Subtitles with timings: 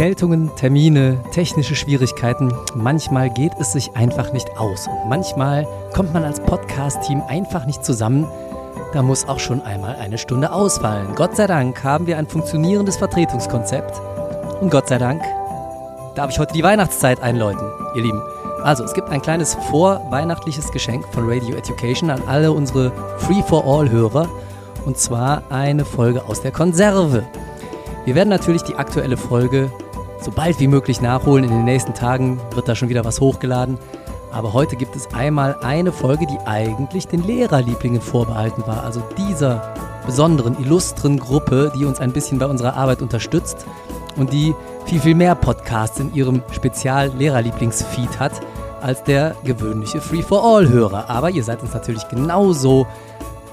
[0.00, 2.54] Erkältungen, Termine, technische Schwierigkeiten.
[2.74, 4.88] Manchmal geht es sich einfach nicht aus.
[4.88, 8.26] Und manchmal kommt man als Podcast-Team einfach nicht zusammen.
[8.94, 11.08] Da muss auch schon einmal eine Stunde ausfallen.
[11.16, 14.00] Gott sei Dank haben wir ein funktionierendes Vertretungskonzept.
[14.62, 15.20] Und Gott sei Dank
[16.14, 18.22] darf ich heute die Weihnachtszeit einläuten, ihr Lieben.
[18.62, 24.30] Also, es gibt ein kleines vorweihnachtliches Geschenk von Radio Education an alle unsere Free-for-All-Hörer.
[24.86, 27.22] Und zwar eine Folge aus der Konserve.
[28.06, 29.70] Wir werden natürlich die aktuelle Folge
[30.22, 31.44] so bald wie möglich nachholen.
[31.44, 33.78] In den nächsten Tagen wird da schon wieder was hochgeladen.
[34.32, 38.84] Aber heute gibt es einmal eine Folge, die eigentlich den Lehrerlieblingen vorbehalten war.
[38.84, 39.74] Also dieser
[40.06, 43.66] besonderen, illustren Gruppe, die uns ein bisschen bei unserer Arbeit unterstützt
[44.16, 44.54] und die
[44.86, 48.32] viel, viel mehr Podcasts in ihrem Spezial-Lehrerlieblingsfeed hat
[48.80, 51.10] als der gewöhnliche Free-for-All-Hörer.
[51.10, 52.86] Aber ihr seid uns natürlich genauso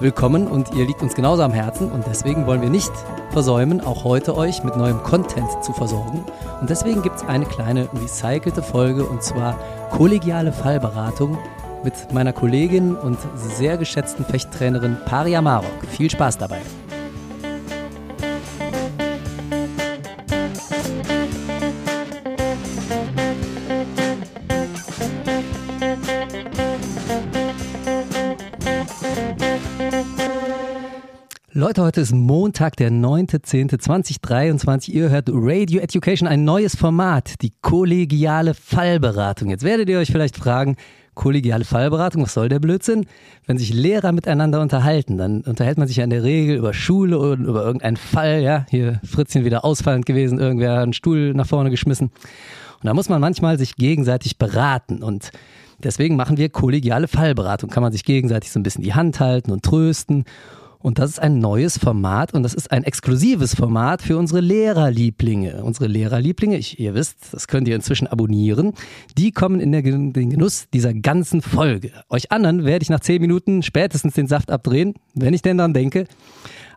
[0.00, 2.92] willkommen und ihr liegt uns genauso am Herzen und deswegen wollen wir nicht
[3.32, 6.24] versäumen, auch heute euch mit neuem Content zu versorgen.
[6.60, 9.58] Und deswegen gibt es eine kleine recycelte Folge und zwar
[9.90, 11.38] kollegiale Fallberatung
[11.82, 15.84] mit meiner Kollegin und sehr geschätzten Fechttrainerin Paria Marok.
[15.90, 16.60] Viel Spaß dabei!
[31.68, 34.90] Leute, heute ist Montag, der 9.10.2023.
[34.90, 39.50] Ihr hört Radio Education, ein neues Format, die kollegiale Fallberatung.
[39.50, 40.76] Jetzt werdet ihr euch vielleicht fragen,
[41.14, 43.04] kollegiale Fallberatung, was soll der Blödsinn?
[43.46, 47.18] Wenn sich Lehrer miteinander unterhalten, dann unterhält man sich ja in der Regel über Schule
[47.18, 51.46] und über irgendeinen Fall, ja, hier Fritzchen wieder ausfallend gewesen, irgendwer hat einen Stuhl nach
[51.46, 52.06] vorne geschmissen.
[52.06, 55.32] Und da muss man manchmal sich gegenseitig beraten und
[55.84, 59.50] deswegen machen wir kollegiale Fallberatung, kann man sich gegenseitig so ein bisschen die Hand halten
[59.50, 60.24] und trösten.
[60.80, 65.64] Und das ist ein neues Format und das ist ein exklusives Format für unsere Lehrerlieblinge.
[65.64, 68.74] Unsere Lehrerlieblinge, ich, ihr wisst, das könnt ihr inzwischen abonnieren,
[69.16, 71.90] die kommen in den Genuss dieser ganzen Folge.
[72.08, 75.74] Euch anderen werde ich nach zehn Minuten spätestens den Saft abdrehen, wenn ich denn dran
[75.74, 76.06] denke.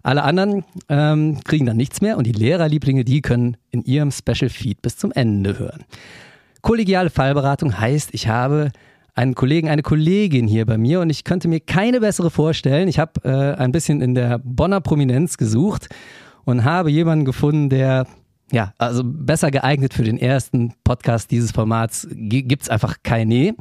[0.03, 4.49] Alle anderen ähm, kriegen dann nichts mehr und die Lehrerlieblinge, die können in ihrem Special
[4.49, 5.83] Feed bis zum Ende hören.
[6.61, 8.71] Kollegiale Fallberatung heißt, ich habe
[9.13, 12.87] einen Kollegen, eine Kollegin hier bei mir und ich könnte mir keine bessere vorstellen.
[12.87, 15.89] Ich habe äh, ein bisschen in der Bonner Prominenz gesucht
[16.45, 18.07] und habe jemanden gefunden, der
[18.51, 23.55] ja, also besser geeignet für den ersten Podcast dieses Formats gibt es einfach keine.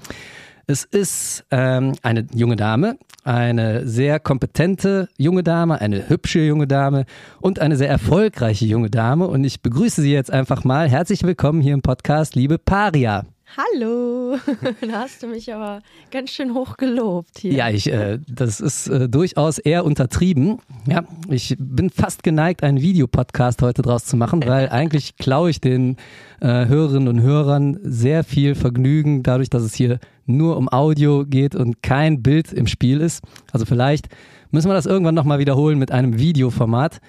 [0.66, 7.06] Es ist ähm, eine junge Dame, eine sehr kompetente junge Dame, eine hübsche junge Dame
[7.40, 9.26] und eine sehr erfolgreiche junge Dame.
[9.26, 10.88] Und ich begrüße Sie jetzt einfach mal.
[10.88, 13.24] Herzlich willkommen hier im Podcast, liebe Paria.
[13.56, 14.36] Hallo,
[14.80, 15.80] da hast du mich aber
[16.12, 17.52] ganz schön hoch gelobt hier.
[17.52, 20.58] Ja, ich, äh, das ist äh, durchaus eher untertrieben.
[20.86, 25.60] Ja, ich bin fast geneigt, einen Videopodcast heute draus zu machen, weil eigentlich klaue ich
[25.60, 25.96] den
[26.40, 31.56] äh, Hörerinnen und Hörern sehr viel Vergnügen, dadurch, dass es hier nur um Audio geht
[31.56, 33.24] und kein Bild im Spiel ist.
[33.50, 34.08] Also vielleicht
[34.52, 37.00] müssen wir das irgendwann nochmal wiederholen mit einem Videoformat.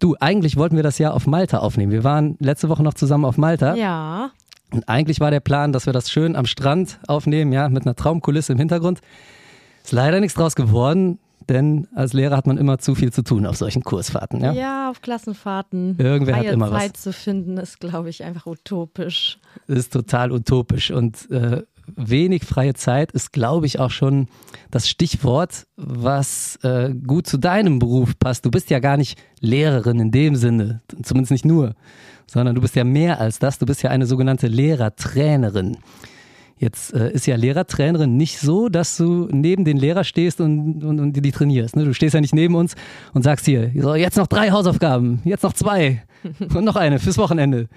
[0.00, 1.92] Du, eigentlich wollten wir das ja auf Malta aufnehmen.
[1.92, 3.74] Wir waren letzte Woche noch zusammen auf Malta.
[3.74, 4.30] Ja.
[4.74, 7.94] Und eigentlich war der Plan, dass wir das schön am Strand aufnehmen, ja, mit einer
[7.94, 9.00] Traumkulisse im Hintergrund.
[9.84, 13.46] Ist leider nichts draus geworden, denn als Lehrer hat man immer zu viel zu tun
[13.46, 14.40] auf solchen Kursfahrten.
[14.40, 15.96] Ja, ja auf Klassenfahrten.
[15.98, 17.02] Irgendwer hat immer Zeit was.
[17.02, 19.38] zu finden, ist, glaube ich, einfach utopisch.
[19.68, 20.90] Ist total utopisch.
[20.90, 21.62] Und äh,
[21.96, 24.28] wenig freie Zeit ist, glaube ich, auch schon
[24.70, 28.44] das Stichwort, was äh, gut zu deinem Beruf passt.
[28.44, 31.74] Du bist ja gar nicht Lehrerin in dem Sinne, zumindest nicht nur
[32.26, 33.58] sondern du bist ja mehr als das.
[33.58, 35.78] Du bist ja eine sogenannte Lehrertrainerin.
[36.56, 41.00] Jetzt äh, ist ja Lehrertrainerin nicht so, dass du neben den Lehrer stehst und, und,
[41.00, 41.76] und die trainierst.
[41.76, 41.84] Ne?
[41.84, 42.74] Du stehst ja nicht neben uns
[43.12, 46.02] und sagst hier, jetzt noch drei Hausaufgaben, jetzt noch zwei
[46.54, 47.68] und noch eine fürs Wochenende.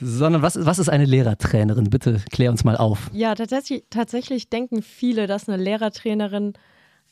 [0.00, 1.90] Sondern was, was ist eine Lehrertrainerin?
[1.90, 3.10] Bitte klär uns mal auf.
[3.12, 6.54] Ja, tatsächlich, tatsächlich denken viele, dass eine Lehrertrainerin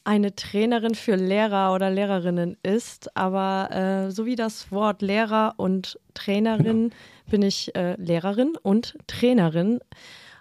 [0.04, 5.98] eine Trainerin für Lehrer oder Lehrerinnen ist, aber äh, so wie das Wort Lehrer und
[6.12, 6.94] Trainerin genau.
[7.30, 9.80] bin ich äh, Lehrerin und Trainerin.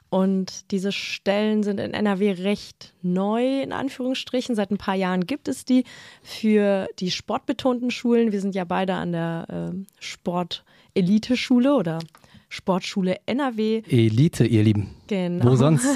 [0.10, 4.54] Und diese Stellen sind in NRW recht neu, in Anführungsstrichen.
[4.54, 5.86] Seit ein paar Jahren gibt es die
[6.22, 8.31] für die sportbetonten Schulen.
[8.31, 11.98] Wir sind ja beide an der äh, Sport-Elite-Schule oder
[12.53, 13.81] Sportschule NRW.
[13.89, 14.94] Elite, ihr Lieben.
[15.07, 15.45] Genau.
[15.45, 15.88] Wo sonst?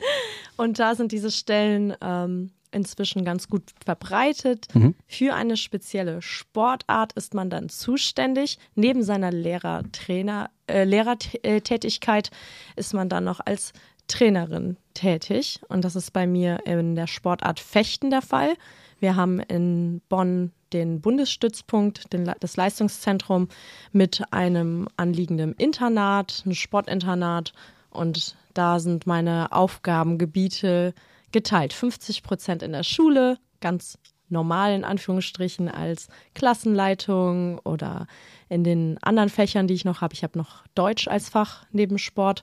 [0.56, 4.74] Und da sind diese Stellen ähm, inzwischen ganz gut verbreitet.
[4.74, 4.94] Mhm.
[5.06, 8.58] Für eine spezielle Sportart ist man dann zuständig.
[8.74, 12.30] Neben seiner Lehrertrainer, äh, Lehrertätigkeit
[12.76, 13.74] ist man dann noch als
[14.08, 15.60] Trainerin tätig.
[15.68, 18.54] Und das ist bei mir in der Sportart Fechten der Fall.
[19.00, 23.48] Wir haben in Bonn den Bundesstützpunkt, den, das Leistungszentrum
[23.92, 27.52] mit einem anliegenden Internat, ein Sportinternat
[27.90, 30.94] und da sind meine Aufgabengebiete
[31.32, 31.72] geteilt.
[31.72, 38.06] 50 Prozent in der Schule, ganz normal in Anführungsstrichen als Klassenleitung oder
[38.48, 40.14] in den anderen Fächern, die ich noch habe.
[40.14, 42.42] Ich habe noch Deutsch als Fach neben Sport.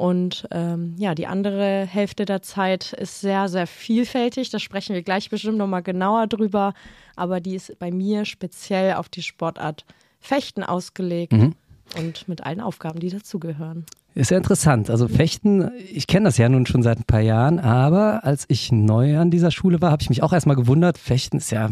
[0.00, 4.48] Und ähm, ja, die andere Hälfte der Zeit ist sehr, sehr vielfältig.
[4.48, 6.72] Da sprechen wir gleich bestimmt nochmal genauer drüber.
[7.16, 9.84] Aber die ist bei mir speziell auf die Sportart
[10.18, 11.54] Fechten ausgelegt mhm.
[11.98, 13.84] und mit allen Aufgaben, die dazugehören.
[14.14, 14.88] Ist ja interessant.
[14.88, 18.72] Also Fechten, ich kenne das ja nun schon seit ein paar Jahren, aber als ich
[18.72, 20.96] neu an dieser Schule war, habe ich mich auch erstmal gewundert.
[20.96, 21.68] Fechten ist ja,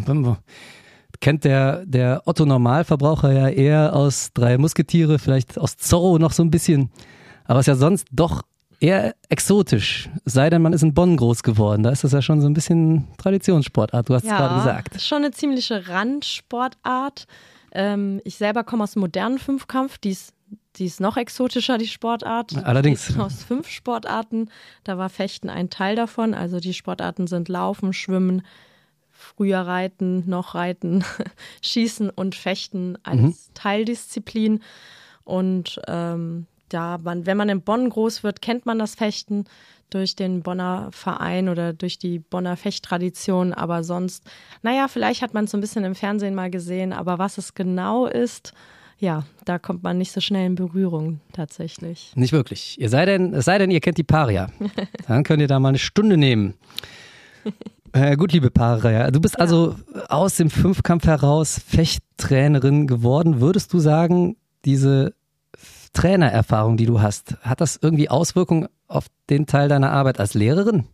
[1.21, 6.43] kennt der, der Otto Normalverbraucher ja eher aus drei Musketiere, vielleicht aus Zorro noch so
[6.43, 6.91] ein bisschen.
[7.49, 8.43] Aber ist ja sonst doch
[8.79, 10.09] eher exotisch.
[10.25, 11.83] Sei denn, man ist in Bonn groß geworden.
[11.83, 14.09] Da ist das ja schon so ein bisschen Traditionssportart.
[14.09, 15.01] Du hast es gerade gesagt.
[15.01, 17.27] Schon eine ziemliche Randsportart.
[17.73, 20.33] Ähm, ich selber komme aus dem modernen Fünfkampf, die ist
[20.77, 22.65] die ist noch exotischer, die Sportart.
[22.65, 23.19] Allerdings.
[23.19, 24.49] Aus fünf Sportarten.
[24.85, 26.35] Da war Fechten ein Teil davon.
[26.35, 28.43] Also die Sportarten sind Laufen, Schwimmen,
[29.11, 31.05] früher Reiten, noch Reiten,
[31.63, 33.35] Schießen und Fechten als mhm.
[33.55, 34.61] Teildisziplin.
[35.25, 39.45] Und ähm, da man, wenn man in Bonn groß wird, kennt man das Fechten
[39.91, 43.53] durch den Bonner Verein oder durch die Bonner Fechttradition.
[43.53, 44.25] Aber sonst,
[44.63, 46.93] naja, vielleicht hat man es so ein bisschen im Fernsehen mal gesehen.
[46.93, 48.53] Aber was es genau ist,
[48.99, 52.13] ja, da kommt man nicht so schnell in Berührung tatsächlich.
[52.17, 52.81] Nicht wirklich.
[52.81, 54.49] Ihr sei denn, es sei denn, ihr kennt die Paria.
[55.07, 56.55] Dann könnt ihr da mal eine Stunde nehmen.
[57.93, 59.41] Äh, gut, liebe Paria, du bist ja.
[59.41, 59.75] also
[60.11, 63.41] aus dem Fünfkampf heraus Fechttrainerin geworden.
[63.41, 64.37] Würdest du sagen,
[64.67, 65.15] diese
[65.93, 70.87] Trainererfahrung, die du hast, hat das irgendwie Auswirkungen auf den Teil deiner Arbeit als Lehrerin?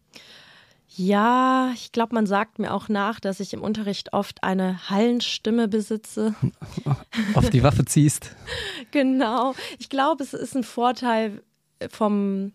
[0.96, 5.66] Ja, ich glaube, man sagt mir auch nach, dass ich im Unterricht oft eine Hallenstimme
[5.66, 6.34] besitze.
[7.34, 8.36] Auf die Waffe ziehst.
[8.92, 9.54] genau.
[9.80, 11.42] Ich glaube, es ist ein Vorteil
[11.90, 12.52] vom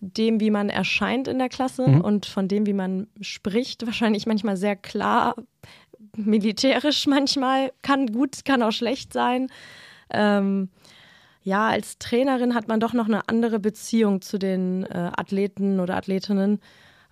[0.00, 2.00] dem, wie man erscheint in der Klasse mhm.
[2.00, 3.84] und von dem, wie man spricht.
[3.84, 5.34] Wahrscheinlich manchmal sehr klar,
[6.16, 7.72] militärisch manchmal.
[7.82, 9.48] Kann gut, kann auch schlecht sein.
[10.10, 10.70] Ähm,
[11.42, 15.96] ja, als Trainerin hat man doch noch eine andere Beziehung zu den äh, Athleten oder
[15.96, 16.60] Athletinnen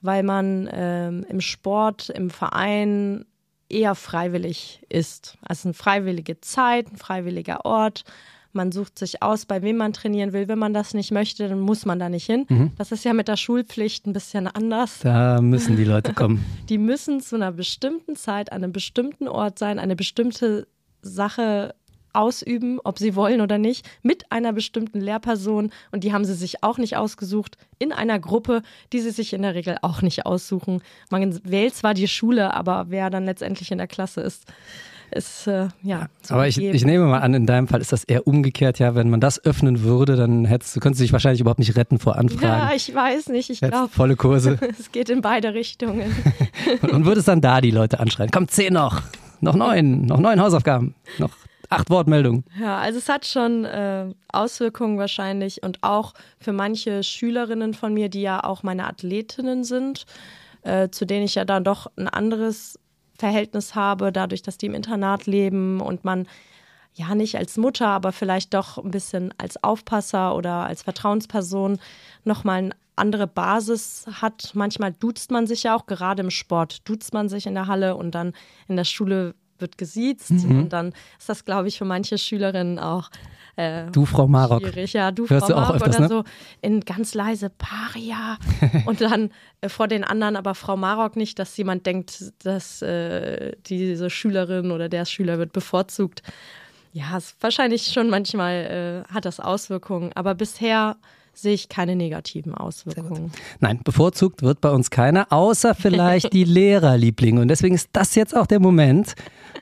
[0.02, 3.26] weil man ähm, im Sport, im Verein
[3.69, 5.37] eher freiwillig ist.
[5.43, 8.05] Also eine freiwillige Zeit, ein freiwilliger Ort.
[8.52, 10.49] Man sucht sich aus, bei wem man trainieren will.
[10.49, 12.46] Wenn man das nicht möchte, dann muss man da nicht hin.
[12.49, 12.70] Mhm.
[12.78, 15.00] Das ist ja mit der Schulpflicht ein bisschen anders.
[15.00, 16.44] Da müssen die Leute kommen.
[16.69, 20.69] Die müssen zu einer bestimmten Zeit an einem bestimmten Ort sein, eine bestimmte
[21.02, 21.75] Sache
[22.17, 25.71] ausüben, ob sie wollen oder nicht, mit einer bestimmten Lehrperson.
[25.93, 29.43] Und die haben sie sich auch nicht ausgesucht, in einer Gruppe, die sie sich in
[29.43, 30.83] der Regel auch nicht aussuchen.
[31.11, 34.45] Man wählt zwar die Schule, aber wer dann letztendlich in der Klasse ist,
[35.11, 36.09] ist äh, ja.
[36.29, 38.95] Aber ich, ich, nehme mal an, in deinem Fall ist das eher umgekehrt, ja.
[38.95, 41.99] Wenn man das öffnen würde, dann hättest du könntest du dich wahrscheinlich überhaupt nicht retten
[41.99, 42.43] vor Anfragen.
[42.43, 43.51] Ja, ich weiß nicht.
[43.51, 43.89] Ich glaube.
[43.89, 44.59] Volle Kurse.
[44.79, 46.15] es geht in beide Richtungen.
[46.91, 48.31] und würdest dann da die Leute anschreien?
[48.33, 49.03] Komm, zehn noch.
[49.41, 50.07] Noch neun.
[50.07, 50.95] Noch neun Hausaufgaben.
[51.19, 51.31] Noch
[51.69, 52.45] Acht Wortmeldungen.
[52.61, 58.09] Ja, also es hat schon äh, Auswirkungen wahrscheinlich und auch für manche Schülerinnen von mir,
[58.09, 60.07] die ja auch meine Athletinnen sind,
[60.62, 62.79] äh, zu denen ich ja dann doch ein anderes
[63.19, 66.26] Verhältnis habe, dadurch, dass die im Internat leben und man
[66.95, 71.79] ja nicht als Mutter, aber vielleicht doch ein bisschen als Aufpasser oder als Vertrauensperson
[72.25, 74.52] nochmal eine andere Basis hat.
[74.55, 77.97] Manchmal duzt man sich ja auch, gerade im Sport duzt man sich in der Halle
[77.97, 78.33] und dann
[78.69, 80.59] in der Schule wird gesiezt mhm.
[80.59, 83.11] und dann ist das, glaube ich, für manche Schülerinnen auch
[83.57, 84.61] äh, du Frau Marok.
[84.61, 84.93] Schwierig.
[84.93, 86.09] Ja, du Hörst Frau du Marok öfters, oder ne?
[86.09, 86.25] so
[86.61, 88.37] in ganz leise Paria
[88.87, 89.31] und dann
[89.63, 94.71] äh, vor den anderen aber Frau Marok nicht, dass jemand denkt, dass äh, diese Schülerin
[94.71, 96.23] oder der Schüler wird bevorzugt.
[96.93, 100.97] Ja, wahrscheinlich schon manchmal äh, hat das Auswirkungen, aber bisher
[101.37, 103.31] sehe ich keine negativen Auswirkungen.
[103.61, 107.40] Nein, bevorzugt wird bei uns keiner, außer vielleicht die Lehrerlieblinge.
[107.40, 109.14] Und deswegen ist das jetzt auch der Moment,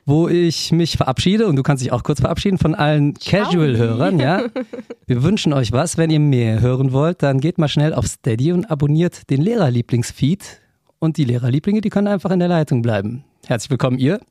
[0.05, 4.19] wo ich mich verabschiede und du kannst dich auch kurz verabschieden von allen Casual-Hörern.
[4.19, 4.43] Ja?
[5.05, 5.97] Wir wünschen euch was.
[5.97, 10.61] Wenn ihr mehr hören wollt, dann geht mal schnell auf Steady und abonniert den Lehrerlieblingsfeed.
[10.99, 13.25] Und die Lehrerlieblinge, die können einfach in der Leitung bleiben.
[13.45, 14.21] Herzlich willkommen, ihr.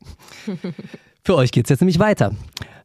[1.23, 2.35] Für euch geht es jetzt nämlich weiter.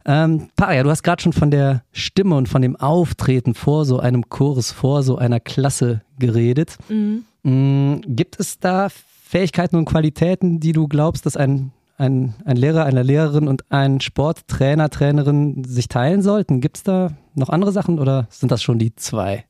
[0.10, 4.00] Ähm, Paria, du hast gerade schon von der Stimme und von dem Auftreten vor so
[4.00, 6.78] einem Kurs, vor so einer Klasse geredet.
[6.90, 7.26] Mhm.
[7.44, 12.86] Mhm, gibt es da Fähigkeiten und Qualitäten, die du glaubst, dass ein, ein, ein Lehrer,
[12.86, 16.60] eine Lehrerin und ein Sporttrainer, Trainerin sich teilen sollten?
[16.60, 19.46] Gibt es da noch andere Sachen oder sind das schon die zwei?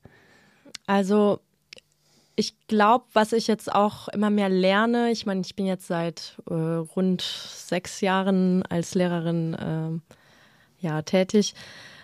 [0.88, 1.40] Also
[2.36, 6.38] ich glaube, was ich jetzt auch immer mehr lerne, ich meine, ich bin jetzt seit
[6.50, 10.16] äh, rund sechs Jahren als Lehrerin äh,
[10.80, 11.54] ja, tätig,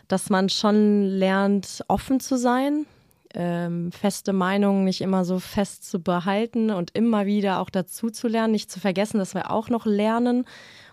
[0.08, 2.86] dass man schon lernt, offen zu sein,
[3.34, 8.28] ähm, feste Meinungen nicht immer so fest zu behalten und immer wieder auch dazu zu
[8.28, 10.46] lernen, nicht zu vergessen, dass wir auch noch lernen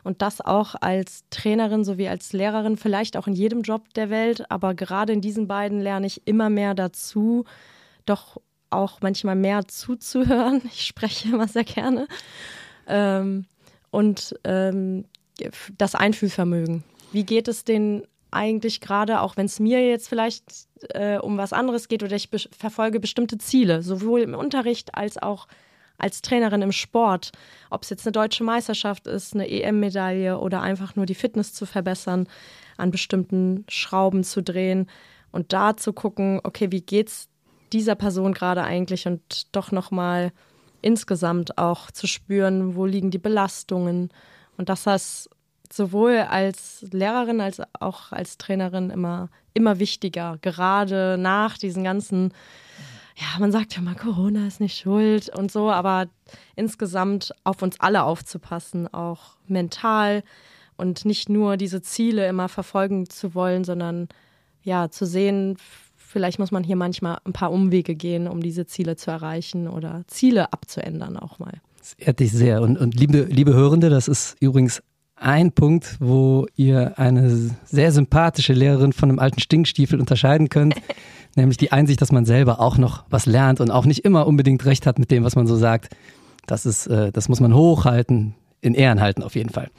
[0.03, 4.51] und das auch als Trainerin sowie als Lehrerin, vielleicht auch in jedem Job der Welt,
[4.51, 7.45] aber gerade in diesen beiden lerne ich immer mehr dazu,
[8.07, 10.63] doch auch manchmal mehr zuzuhören.
[10.73, 12.09] Ich spreche immer sehr gerne.
[12.89, 13.47] Ähm,
[13.91, 15.05] und ähm,
[15.79, 16.83] das Einfühlvermögen.
[17.13, 20.45] Wie geht es den eigentlich gerade, auch wenn es mir jetzt vielleicht
[20.91, 25.19] äh, um was anderes geht oder ich be verfolge bestimmte Ziele, sowohl im Unterricht als
[25.19, 25.47] auch
[25.99, 27.31] als Trainerin im Sport,
[27.71, 31.65] ob es jetzt eine deutsche Meisterschaft ist, eine EM-Medaille oder einfach nur die Fitness zu
[31.65, 32.27] verbessern,
[32.77, 34.89] an bestimmten Schrauben zu drehen
[35.31, 37.29] und da zu gucken, okay, wie geht's
[37.73, 40.33] dieser Person gerade eigentlich und doch nochmal
[40.81, 44.11] insgesamt auch zu spüren, wo liegen die Belastungen?
[44.57, 45.31] Und dass das
[45.73, 52.33] sowohl als Lehrerin als auch als Trainerin immer, immer wichtiger, gerade nach diesen ganzen,
[53.17, 56.07] ja, man sagt ja mal, Corona ist nicht schuld und so, aber
[56.57, 60.23] insgesamt auf uns alle aufzupassen, auch mental
[60.77, 64.09] und nicht nur diese Ziele immer verfolgen zu wollen, sondern
[64.63, 65.57] ja, zu sehen,
[65.97, 70.05] vielleicht muss man hier manchmal ein paar Umwege gehen, um diese Ziele zu erreichen oder
[70.07, 71.61] Ziele abzuändern auch mal.
[71.79, 72.63] Das ehrt dich sehr.
[72.63, 74.83] Und, und liebe, liebe Hörende, das ist übrigens
[75.23, 80.75] ein Punkt, wo ihr eine sehr sympathische Lehrerin von einem alten Stinkstiefel unterscheiden könnt.
[81.37, 84.65] nämlich die Einsicht, dass man selber auch noch was lernt und auch nicht immer unbedingt
[84.65, 85.95] recht hat mit dem, was man so sagt.
[86.47, 89.71] Das ist, äh, das muss man hochhalten, in Ehren halten auf jeden Fall.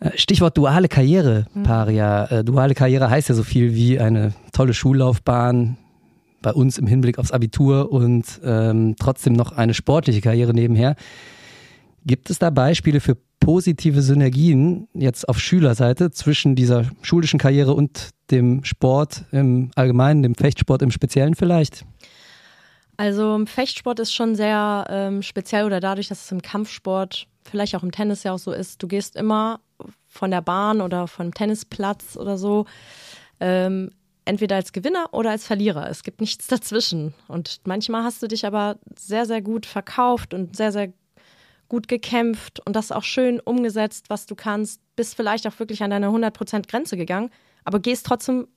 [0.00, 1.62] Äh, Stichwort duale Karriere, mhm.
[1.62, 2.24] Paria.
[2.26, 5.76] Äh, duale Karriere heißt ja so viel wie eine tolle Schullaufbahn
[6.42, 10.96] bei uns im Hinblick aufs Abitur und ähm, trotzdem noch eine sportliche Karriere nebenher.
[12.04, 18.10] Gibt es da Beispiele für positive Synergien jetzt auf Schülerseite zwischen dieser schulischen Karriere und
[18.30, 21.84] dem Sport im Allgemeinen, dem Fechtsport im Speziellen vielleicht?
[22.96, 27.82] Also Fechtsport ist schon sehr ähm, speziell oder dadurch, dass es im Kampfsport, vielleicht auch
[27.82, 29.60] im Tennis ja auch so ist, du gehst immer
[30.06, 32.66] von der Bahn oder vom Tennisplatz oder so,
[33.40, 33.90] ähm,
[34.26, 35.88] entweder als Gewinner oder als Verlierer.
[35.88, 37.14] Es gibt nichts dazwischen.
[37.26, 40.92] Und manchmal hast du dich aber sehr, sehr gut verkauft und sehr, sehr
[41.70, 45.90] gut gekämpft und das auch schön umgesetzt, was du kannst, bist vielleicht auch wirklich an
[45.90, 47.30] deine 100% Grenze gegangen,
[47.64, 48.48] aber gehst trotzdem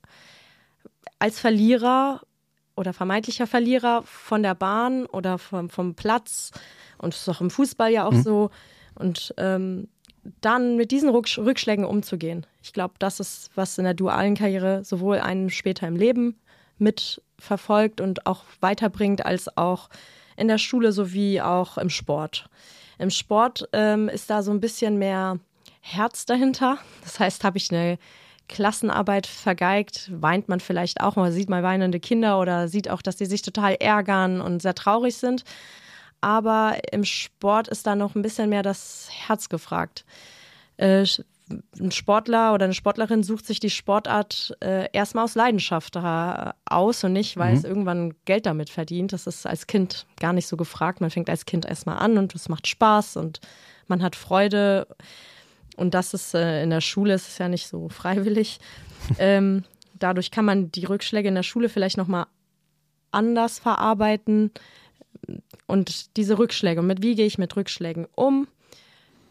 [1.18, 2.20] als Verlierer
[2.76, 6.50] oder vermeintlicher Verlierer von der Bahn oder vom, vom Platz
[6.98, 8.22] und das ist auch im Fußball ja auch mhm.
[8.22, 8.50] so
[8.96, 9.88] und ähm,
[10.40, 12.46] dann mit diesen Rückschlägen umzugehen.
[12.62, 16.40] Ich glaube, das ist, was in der dualen Karriere sowohl einen später im Leben
[16.78, 19.88] mitverfolgt und auch weiterbringt, als auch
[20.36, 22.48] in der Schule sowie auch im Sport.
[22.98, 25.38] Im Sport ähm, ist da so ein bisschen mehr
[25.80, 26.78] Herz dahinter.
[27.02, 27.98] Das heißt, habe ich eine
[28.48, 33.16] Klassenarbeit vergeigt, weint man vielleicht auch mal, sieht mal weinende Kinder oder sieht auch, dass
[33.16, 35.44] die sich total ärgern und sehr traurig sind.
[36.20, 40.04] Aber im Sport ist da noch ein bisschen mehr das Herz gefragt.
[40.76, 41.04] Äh,
[41.80, 47.12] ein Sportler oder eine Sportlerin sucht sich die Sportart äh, erstmal aus Leidenschaft aus und
[47.12, 47.58] nicht, weil mhm.
[47.58, 49.12] es irgendwann Geld damit verdient.
[49.12, 51.00] Das ist als Kind gar nicht so gefragt.
[51.00, 53.40] Man fängt als Kind erstmal an und es macht Spaß und
[53.86, 54.86] man hat Freude.
[55.76, 58.58] Und das ist äh, in der Schule, ist es ja nicht so freiwillig.
[59.18, 59.64] ähm,
[59.98, 62.26] dadurch kann man die Rückschläge in der Schule vielleicht nochmal
[63.10, 64.50] anders verarbeiten.
[65.66, 68.46] Und diese Rückschläge, mit wie gehe ich mit Rückschlägen um?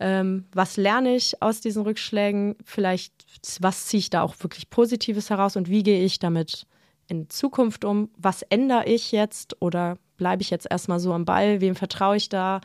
[0.03, 3.13] Ähm, was lerne ich aus diesen Rückschlägen, vielleicht
[3.61, 6.67] was ziehe ich da auch wirklich Positives heraus und wie gehe ich damit
[7.07, 11.61] in Zukunft um, was ändere ich jetzt oder bleibe ich jetzt erstmal so am Ball,
[11.61, 12.59] wem vertraue ich da?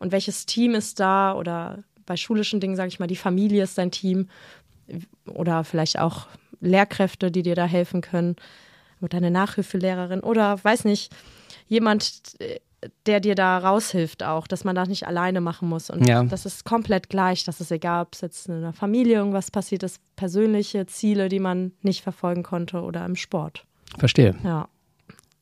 [0.00, 1.34] Und welches Team ist da?
[1.34, 4.28] Oder bei schulischen Dingen sage ich mal, die Familie ist dein Team.
[5.26, 6.26] Oder vielleicht auch
[6.60, 8.34] Lehrkräfte, die dir da helfen können.
[9.00, 10.20] Oder eine Nachhilfelehrerin.
[10.20, 11.14] Oder weiß nicht,
[11.68, 12.58] jemand, äh,
[13.06, 15.90] der dir da raushilft auch, dass man das nicht alleine machen muss.
[15.90, 16.22] Und ja.
[16.24, 17.44] das ist komplett gleich.
[17.44, 21.40] Das ist egal, ob es jetzt in einer Familie irgendwas passiert ist, persönliche Ziele, die
[21.40, 23.64] man nicht verfolgen konnte oder im Sport.
[23.98, 24.34] Verstehe.
[24.44, 24.68] Ja.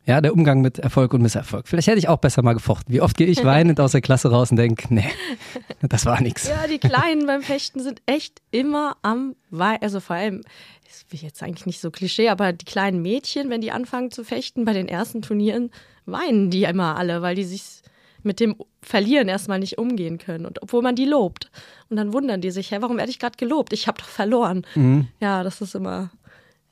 [0.05, 1.69] Ja, der Umgang mit Erfolg und Misserfolg.
[1.69, 2.93] Vielleicht hätte ich auch besser mal gefochten.
[2.93, 5.09] Wie oft gehe ich weinend aus der Klasse raus und denke, nee,
[5.83, 6.49] das war nichts.
[6.49, 9.81] Ja, die Kleinen beim Fechten sind echt immer am Weinen.
[9.81, 10.43] Also vor allem,
[10.85, 14.25] das will jetzt eigentlich nicht so Klischee, aber die kleinen Mädchen, wenn die anfangen zu
[14.25, 15.71] fechten bei den ersten Turnieren,
[16.07, 17.83] weinen die immer alle, weil die sich
[18.23, 20.47] mit dem Verlieren erstmal nicht umgehen können.
[20.47, 21.51] Und obwohl man die lobt.
[21.89, 23.73] Und dann wundern die sich, hä, warum werde ich gerade gelobt?
[23.73, 24.65] Ich habe doch verloren.
[24.75, 25.09] Mhm.
[25.21, 26.11] Ja, das ist immer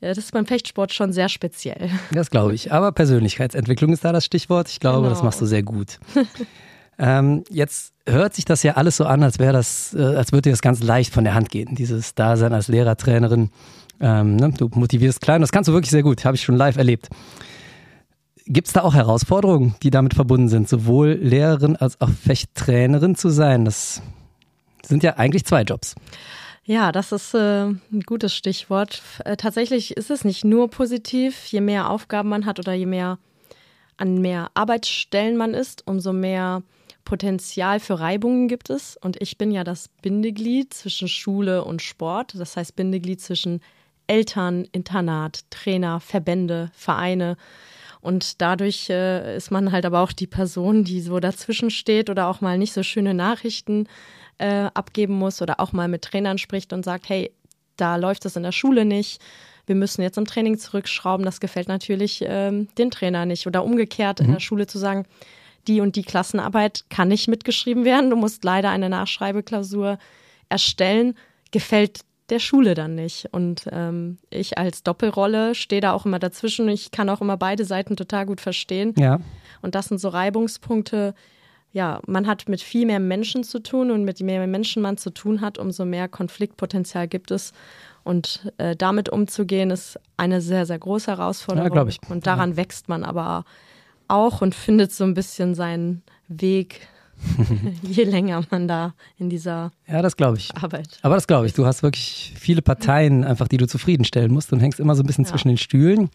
[0.01, 1.89] Ja, das ist beim Fechtsport schon sehr speziell.
[2.11, 2.71] Das glaube ich.
[2.71, 4.69] Aber Persönlichkeitsentwicklung ist da das Stichwort.
[4.69, 5.09] Ich glaube, genau.
[5.09, 5.99] das machst du sehr gut.
[6.99, 10.43] ähm, jetzt hört sich das ja alles so an, als wäre das, äh, als würde
[10.43, 11.75] dir das ganz leicht von der Hand gehen.
[11.75, 13.51] Dieses Dasein als Lehrer, Trainerin.
[13.99, 14.51] Ähm, ne?
[14.57, 15.41] Du motivierst klein.
[15.41, 16.25] Das kannst du wirklich sehr gut.
[16.25, 17.09] Habe ich schon live erlebt.
[18.51, 23.29] Gibt es da auch Herausforderungen, die damit verbunden sind, sowohl Lehrerin als auch Fechttrainerin zu
[23.29, 23.63] sein?
[23.63, 24.01] Das
[24.85, 25.95] sind ja eigentlich zwei Jobs.
[26.65, 29.03] Ja, das ist äh, ein gutes Stichwort.
[29.23, 31.45] Äh, tatsächlich ist es nicht nur positiv.
[31.45, 33.19] Je mehr Aufgaben man hat oder je mehr
[33.95, 36.61] an mehr Arbeitsstellen man ist, umso mehr
[37.05, 38.97] Potenzial für Reibungen gibt es.
[38.97, 42.33] Und ich bin ja das Bindeglied zwischen Schule und Sport.
[42.37, 43.61] Das heißt Bindeglied zwischen
[44.07, 47.37] Eltern, Internat, Trainer, Verbände, Vereine.
[48.01, 52.27] Und dadurch äh, ist man halt aber auch die Person, die so dazwischen steht oder
[52.27, 53.87] auch mal nicht so schöne Nachrichten
[54.39, 57.31] äh, abgeben muss oder auch mal mit Trainern spricht und sagt, hey,
[57.77, 59.21] da läuft es in der Schule nicht.
[59.67, 61.25] Wir müssen jetzt im Training zurückschrauben.
[61.25, 63.45] Das gefällt natürlich ähm, den Trainer nicht.
[63.45, 64.25] Oder umgekehrt mhm.
[64.25, 65.05] in der Schule zu sagen,
[65.67, 68.09] die und die Klassenarbeit kann nicht mitgeschrieben werden.
[68.09, 69.99] Du musst leider eine Nachschreibeklausur
[70.49, 71.15] erstellen.
[71.51, 73.27] Gefällt der Schule dann nicht.
[73.31, 76.67] Und ähm, ich als Doppelrolle stehe da auch immer dazwischen.
[76.69, 78.95] Ich kann auch immer beide Seiten total gut verstehen.
[78.97, 79.19] Ja.
[79.61, 81.13] Und das sind so Reibungspunkte.
[81.73, 84.97] Ja, man hat mit viel mehr Menschen zu tun und mit je mehr Menschen man
[84.97, 87.53] zu tun hat, umso mehr Konfliktpotenzial gibt es.
[88.03, 91.67] Und äh, damit umzugehen, ist eine sehr, sehr große Herausforderung.
[91.67, 91.99] Ja, glaube ich.
[92.09, 92.57] Und daran ja.
[92.57, 93.45] wächst man aber
[94.07, 96.87] auch und findet so ein bisschen seinen Weg
[97.83, 100.55] je länger man da in dieser ja, das ich.
[100.55, 100.99] Arbeit.
[101.01, 101.53] Aber das glaube ich.
[101.53, 105.07] Du hast wirklich viele Parteien, einfach die du zufriedenstellen musst und hängst immer so ein
[105.07, 105.29] bisschen ja.
[105.29, 106.09] zwischen den Stühlen.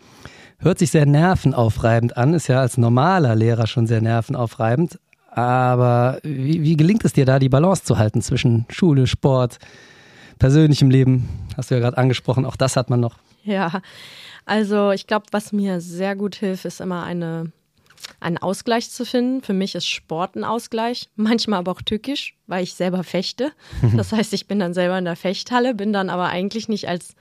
[0.59, 4.99] Hört sich sehr nervenaufreibend an, ist ja als normaler Lehrer schon sehr nervenaufreibend.
[5.31, 9.59] Aber wie, wie gelingt es dir da, die Balance zu halten zwischen Schule, Sport,
[10.39, 11.29] persönlichem Leben?
[11.57, 13.19] Hast du ja gerade angesprochen, auch das hat man noch.
[13.45, 13.83] Ja,
[14.47, 17.53] also ich glaube, was mir sehr gut hilft, ist immer eine
[18.27, 19.41] einen Ausgleich zu finden.
[19.41, 23.53] Für mich ist Sport ein Ausgleich, manchmal aber auch tückisch, weil ich selber fechte.
[23.97, 27.15] Das heißt, ich bin dann selber in der Fechthalle, bin dann aber eigentlich nicht als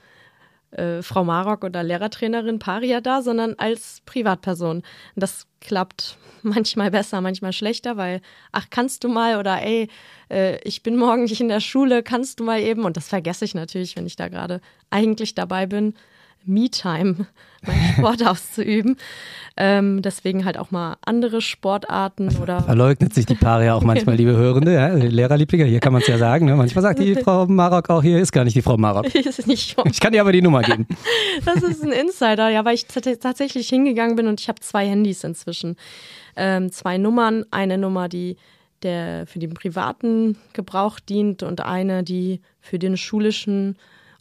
[0.72, 4.82] äh, Frau Marok oder Lehrertrainerin Paria da, sondern als Privatperson.
[5.14, 8.20] Das klappt manchmal besser, manchmal schlechter, weil,
[8.52, 9.88] ach, kannst du mal oder ey,
[10.28, 13.44] äh, ich bin morgen nicht in der Schule, kannst du mal eben, und das vergesse
[13.44, 15.94] ich natürlich, wenn ich da gerade eigentlich dabei bin,
[16.46, 17.26] Me-Time,
[17.66, 18.96] meinen Sport auszuüben.
[19.56, 22.62] Ähm, deswegen halt auch mal andere Sportarten oder.
[22.62, 26.08] Verleugnet sich die Paare ja auch manchmal, liebe Hörende, ja, Lehrerlieblinge, hier kann man es
[26.08, 26.46] ja sagen.
[26.46, 26.56] Ne?
[26.56, 29.14] Manchmal sagt die Frau Marok auch, hier ist gar nicht die Frau Marok.
[29.14, 30.86] ist nicht ich kann dir aber die Nummer geben.
[31.44, 35.24] das ist ein Insider, ja, weil ich tatsächlich hingegangen bin und ich habe zwei Handys
[35.24, 35.76] inzwischen.
[36.36, 38.36] Ähm, zwei Nummern, eine Nummer, die
[38.82, 43.76] der für den privaten Gebrauch dient und eine, die für den schulischen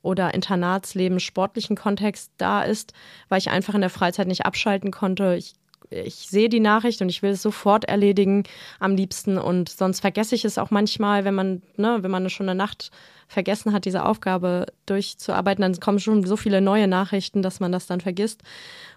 [0.06, 2.94] oder Internatsleben, sportlichen Kontext da ist,
[3.28, 5.36] weil ich einfach in der Freizeit nicht abschalten konnte.
[5.36, 5.56] Ich
[5.92, 8.44] ich sehe die Nachricht und ich will es sofort erledigen
[8.80, 12.50] am liebsten und sonst vergesse ich es auch manchmal, wenn man, ne, wenn man schon
[12.50, 12.90] eine Nacht
[13.28, 17.88] vergessen hat, diese Aufgabe durchzuarbeiten, dann kommen schon so viele neue Nachrichten, dass man das
[17.88, 18.42] dann vergisst.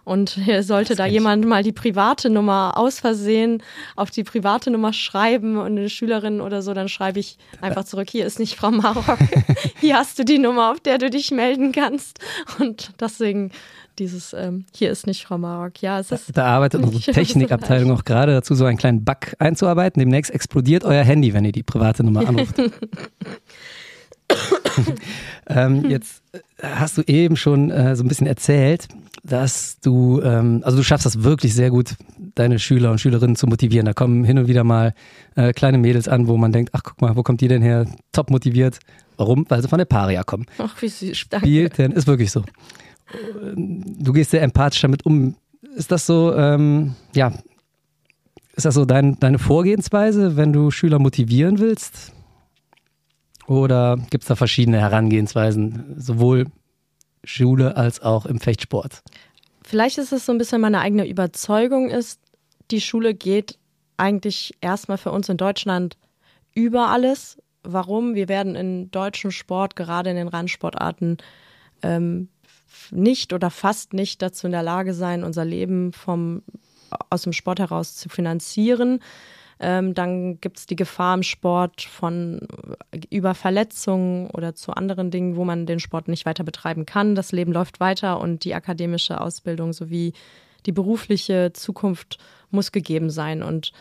[0.05, 3.63] Und sollte da jemand mal die private Nummer aus Versehen
[3.95, 8.09] auf die private Nummer schreiben und eine Schülerin oder so, dann schreibe ich einfach zurück,
[8.09, 9.19] hier ist nicht Frau Marok,
[9.81, 12.21] hier hast du die Nummer, auf der du dich melden kannst.
[12.59, 13.51] Und deswegen
[13.99, 15.83] dieses, ähm, hier ist nicht Frau Marok.
[15.83, 16.37] Ja, es ist.
[16.37, 20.01] Da arbeitet unsere Technikabteilung auch gerade dazu, so einen kleinen Bug einzuarbeiten.
[20.01, 22.57] Demnächst explodiert euer Handy, wenn ihr die private Nummer anruft.
[25.49, 28.89] ähm, jetzt äh, hast du eben schon äh, so ein bisschen erzählt,
[29.25, 31.95] dass du, ähm, also du schaffst das wirklich sehr gut,
[32.35, 33.87] deine Schüler und Schülerinnen zu motivieren.
[33.87, 34.95] Da kommen hin und wieder mal
[35.35, 37.87] äh, kleine Mädels an, wo man denkt, ach guck mal, wo kommt die denn her?
[38.13, 38.79] Top motiviert.
[39.17, 39.45] Warum?
[39.49, 40.47] Weil sie von der Paria kommen.
[40.59, 41.17] Ach, wie süß.
[41.17, 42.45] Spielt denn, ist wirklich so.
[43.55, 45.35] Du gehst sehr empathisch damit um.
[45.75, 47.33] Ist das so, ähm, ja,
[48.55, 52.13] ist das so dein, deine Vorgehensweise, wenn du Schüler motivieren willst?
[53.49, 56.47] Oder gibt es da verschiedene Herangehensweisen, sowohl
[57.25, 59.03] Schule als auch im Fechtsport?
[59.65, 62.21] Vielleicht ist es so ein bisschen meine eigene Überzeugung ist,
[62.71, 63.59] die Schule geht
[63.97, 65.97] eigentlich erstmal für uns in Deutschland
[66.55, 67.39] über alles.
[67.63, 68.15] Warum?
[68.15, 71.17] Wir werden in deutschen Sport, gerade in den Randsportarten,
[71.83, 72.29] ähm,
[72.91, 76.43] nicht oder fast nicht dazu in der Lage sein, unser Leben vom,
[77.09, 79.01] aus dem Sport heraus zu finanzieren.
[79.61, 82.47] Ähm, dann gibt es die Gefahr im Sport von
[82.93, 87.15] äh, über Verletzungen oder zu anderen Dingen, wo man den Sport nicht weiter betreiben kann.
[87.15, 90.13] Das Leben läuft weiter und die akademische Ausbildung sowie
[90.67, 92.19] die berufliche Zukunft
[92.51, 93.43] muss gegeben sein.
[93.43, 93.73] Und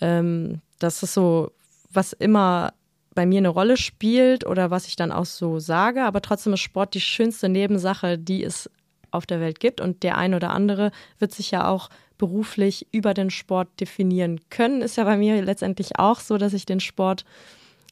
[0.00, 1.50] ähm, das ist so,
[1.90, 2.72] was immer
[3.14, 6.04] bei mir eine Rolle spielt oder was ich dann auch so sage.
[6.04, 8.70] Aber trotzdem ist Sport die schönste Nebensache, die es
[9.10, 9.80] auf der Welt gibt.
[9.80, 14.82] Und der ein oder andere wird sich ja auch beruflich über den Sport definieren können.
[14.82, 17.24] Ist ja bei mir letztendlich auch so, dass ich den Sport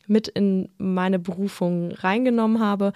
[0.06, 2.92] mit in meine Berufung reingenommen habe.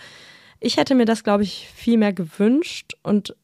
[0.61, 3.35] Ich hätte mir das, glaube ich, viel mehr gewünscht und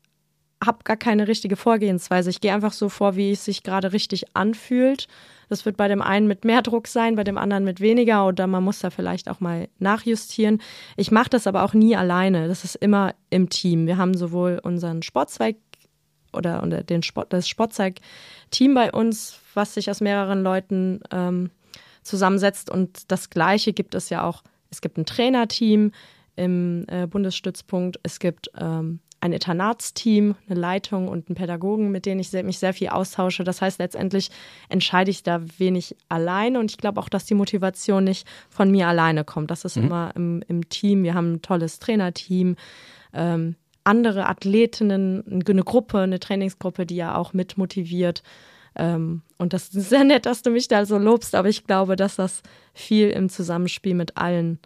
[0.64, 2.30] habe gar keine richtige Vorgehensweise.
[2.30, 5.08] Ich gehe einfach so vor, wie es sich gerade richtig anfühlt.
[5.48, 8.46] Das wird bei dem einen mit mehr Druck sein, bei dem anderen mit weniger oder
[8.46, 10.62] man muss da vielleicht auch mal nachjustieren.
[10.96, 12.48] Ich mache das aber auch nie alleine.
[12.48, 13.86] Das ist immer im Team.
[13.86, 15.56] Wir haben sowohl unseren Sportzweig
[16.32, 21.50] oder, oder den Sport, das Sportzeig-Team bei uns, was sich aus mehreren Leuten ähm,
[22.02, 22.70] zusammensetzt.
[22.70, 24.42] Und das Gleiche gibt es ja auch.
[24.70, 25.92] Es gibt ein Trainerteam
[26.36, 28.00] im äh, Bundesstützpunkt.
[28.02, 32.74] Es gibt ähm, ein Internatsteam, eine Leitung und einen Pädagogen, mit denen ich mich sehr
[32.74, 33.44] viel austausche.
[33.44, 34.30] Das heißt, letztendlich
[34.68, 38.88] entscheide ich da wenig alleine und ich glaube auch, dass die Motivation nicht von mir
[38.88, 39.52] alleine kommt.
[39.52, 39.84] Das ist mhm.
[39.84, 41.04] immer im, im, Team.
[41.04, 42.56] Wir haben ein tolles Trainerteam,
[43.14, 48.22] ähm, andere Athletinnen, eine Gruppe, eine Trainingsgruppe, die ja auch mit motiviert.
[48.76, 51.96] Ähm, und das ist sehr nett, dass du mich da so lobst, aber ich glaube,
[51.96, 52.42] dass das
[52.74, 54.58] viel im Zusammenspiel mit allen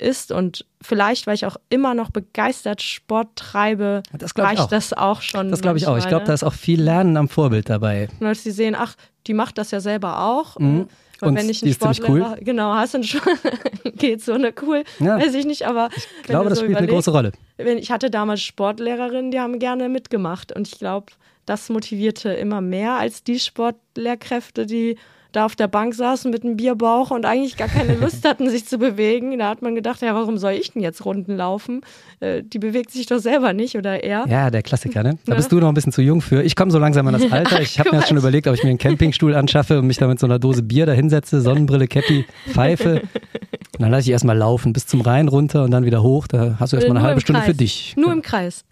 [0.00, 4.68] ist und vielleicht, weil ich auch immer noch begeistert Sport treibe, das ich auch.
[4.68, 5.50] das auch schon.
[5.50, 5.96] Das glaube ich auch.
[5.98, 8.08] Ich glaube, da ist auch viel Lernen am Vorbild dabei.
[8.18, 10.58] Und als sie sehen, ach, die macht das ja selber auch.
[10.58, 10.88] Mhm.
[11.20, 12.44] Weil und wenn ich einen Sportlehrer, cool.
[12.44, 13.38] genau, hast Sport,
[13.96, 15.18] geht so eine cool, Ja.
[15.18, 17.32] weiß ich nicht, aber Ich glaube, das so spielt eine große Rolle.
[17.56, 21.06] wenn ich hatte damals Sportlehrerinnen, die haben gerne mitgemacht und ich glaube,
[21.46, 24.96] das motivierte immer mehr als die Sportlehrkräfte, die
[25.32, 28.66] da auf der Bank saßen mit einem Bierbauch und eigentlich gar keine Lust hatten, sich
[28.66, 29.38] zu bewegen.
[29.38, 31.82] Da hat man gedacht, ja, warum soll ich denn jetzt Runden laufen?
[32.20, 34.26] Äh, die bewegt sich doch selber nicht oder er.
[34.28, 35.18] Ja, der Klassiker, ne?
[35.26, 35.36] Da Ja.
[35.36, 36.42] bist du noch ein bisschen zu jung für.
[36.42, 37.60] Ich komme so langsam an das Alter.
[37.60, 40.06] Ich habe mir jetzt schon überlegt, ob ich mir einen Campingstuhl anschaffe und mich da
[40.08, 43.02] mit so einer Dose Bier da hinsetze, Sonnenbrille, Cappy, Pfeife.
[43.02, 46.26] Und dann lasse ich erstmal laufen bis zum Rhein runter und dann wieder hoch.
[46.26, 47.48] Da hast du erstmal eine Nur halbe Stunde Kreis.
[47.50, 47.94] für dich.
[47.96, 48.64] Nur im Kreis.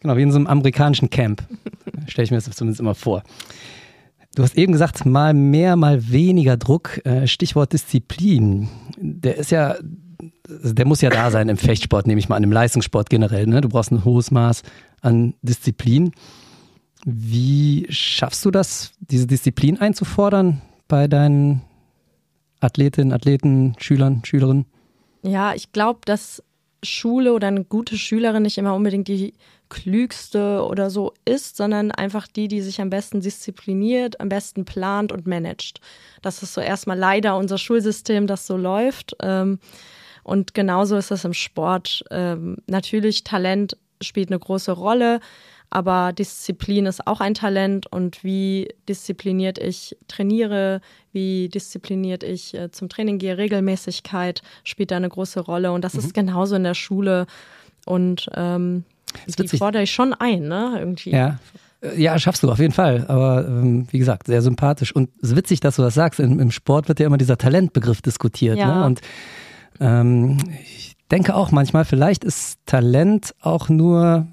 [0.00, 1.42] Genau, wie in so einem amerikanischen Camp.
[2.06, 3.22] Stelle ich mir das zumindest immer vor.
[4.34, 7.04] Du hast eben gesagt, mal mehr, mal weniger Druck.
[7.06, 8.68] Äh, Stichwort Disziplin.
[8.96, 9.76] Der ist ja,
[10.48, 13.46] der muss ja da sein im Fechtsport, nehme ich mal an, im Leistungssport generell.
[13.46, 13.60] Ne?
[13.60, 14.62] Du brauchst ein hohes Maß
[15.00, 16.12] an Disziplin.
[17.04, 21.62] Wie schaffst du das, diese Disziplin einzufordern bei deinen
[22.60, 24.64] Athletinnen, Athleten, Schülern, Schülerinnen?
[25.22, 26.42] Ja, ich glaube, dass
[26.82, 29.34] Schule oder eine gute Schülerin nicht immer unbedingt die
[29.74, 35.10] klügste oder so ist, sondern einfach die, die sich am besten diszipliniert, am besten plant
[35.12, 35.80] und managt.
[36.22, 39.16] Das ist so erstmal leider unser Schulsystem, das so läuft.
[39.20, 39.58] Ähm,
[40.22, 42.04] Und genauso ist das im Sport.
[42.10, 45.20] Ähm, Natürlich, Talent spielt eine große Rolle,
[45.70, 50.80] aber Disziplin ist auch ein Talent und wie diszipliniert ich trainiere,
[51.12, 55.94] wie diszipliniert ich äh, zum Training gehe, Regelmäßigkeit spielt da eine große Rolle und das
[55.94, 57.26] ist genauso in der Schule
[57.86, 58.84] und ähm,
[59.26, 60.76] ist die fordere ich schon ein, ne?
[60.78, 61.10] Irgendwie.
[61.10, 61.38] Ja.
[61.96, 63.04] Ja, schaffst du auf jeden Fall.
[63.08, 64.94] Aber ähm, wie gesagt, sehr sympathisch.
[64.94, 66.18] Und es ist witzig, dass du das sagst.
[66.18, 68.56] Im, Im Sport wird ja immer dieser Talentbegriff diskutiert.
[68.56, 68.78] Ja.
[68.78, 68.86] Ne?
[68.86, 69.00] Und
[69.80, 74.26] ähm, ich denke auch manchmal, vielleicht ist Talent auch nur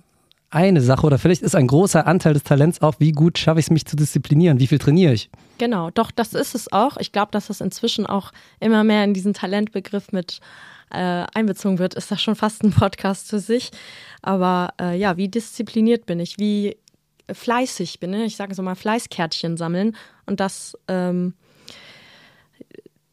[0.50, 3.67] eine Sache oder vielleicht ist ein großer Anteil des Talents auch, wie gut schaffe ich
[3.67, 5.30] es, mich zu disziplinieren, wie viel trainiere ich.
[5.58, 6.98] Genau, doch, das ist es auch.
[6.98, 10.41] Ich glaube, dass das inzwischen auch immer mehr in diesen Talentbegriff mit
[10.91, 11.93] äh, einbezogen wird.
[11.93, 13.71] Ist das schon fast ein Podcast für sich.
[14.21, 16.38] Aber äh, ja, wie diszipliniert bin ich?
[16.38, 16.77] Wie
[17.32, 18.23] fleißig bin ich?
[18.25, 19.95] Ich sage so mal Fleißkärtchen sammeln.
[20.25, 21.34] Und das, ähm,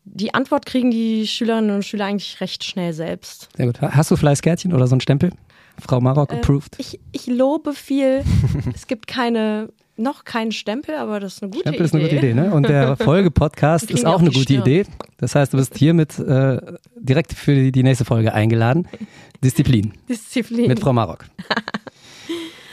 [0.05, 3.49] die Antwort kriegen die Schülerinnen und Schüler eigentlich recht schnell selbst.
[3.57, 3.81] Sehr gut.
[3.81, 5.31] Ha- Hast du Fleißkärtchen oder so ein Stempel?
[5.79, 6.75] Frau Marok Äh, approved.
[6.79, 8.25] Ich, ich lobe viel.
[8.75, 11.99] es gibt keine, noch keinen Stempel, aber das ist eine gute Stempel ist Idee.
[11.99, 12.53] eine gute Idee, ne?
[12.53, 14.61] Und der Folge-Podcast ist auch eine gute Stirn.
[14.63, 14.85] Idee.
[15.19, 16.61] Das heißt, du bist hiermit äh,
[16.97, 18.89] direkt für die, die nächste Folge eingeladen.
[19.45, 20.69] Disziplin Disziplin.
[20.69, 21.25] mit Frau Marok.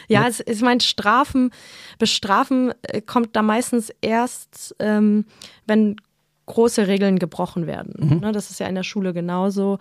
[0.07, 1.49] Ja, es, ich meine, Strafen,
[1.97, 5.25] Bestrafen äh, kommt da meistens erst, ähm,
[5.65, 5.95] wenn
[6.45, 8.19] große Regeln gebrochen werden.
[8.21, 9.79] Ne, das ist ja in der Schule genauso.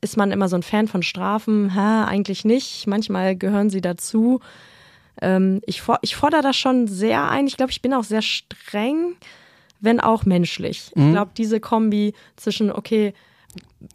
[0.00, 1.74] Ist man immer so ein Fan von Strafen?
[1.74, 2.86] Ha, eigentlich nicht.
[2.86, 4.38] Manchmal gehören sie dazu.
[5.22, 7.46] Ähm, ich, for ich fordere das schon sehr ein.
[7.46, 9.16] Ich glaube, ich bin auch sehr streng,
[9.80, 10.90] wenn auch menschlich.
[10.94, 13.14] Ich glaube, diese Kombi zwischen, okay,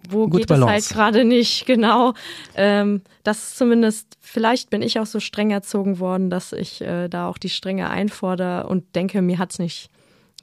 [0.09, 0.93] wo Gute geht es halt Balance.
[0.93, 2.13] gerade nicht, genau.
[2.55, 7.07] Ähm, das ist zumindest, vielleicht bin ich auch so streng erzogen worden, dass ich äh,
[7.07, 9.89] da auch die Strenge einfordere und denke, mir hat's nicht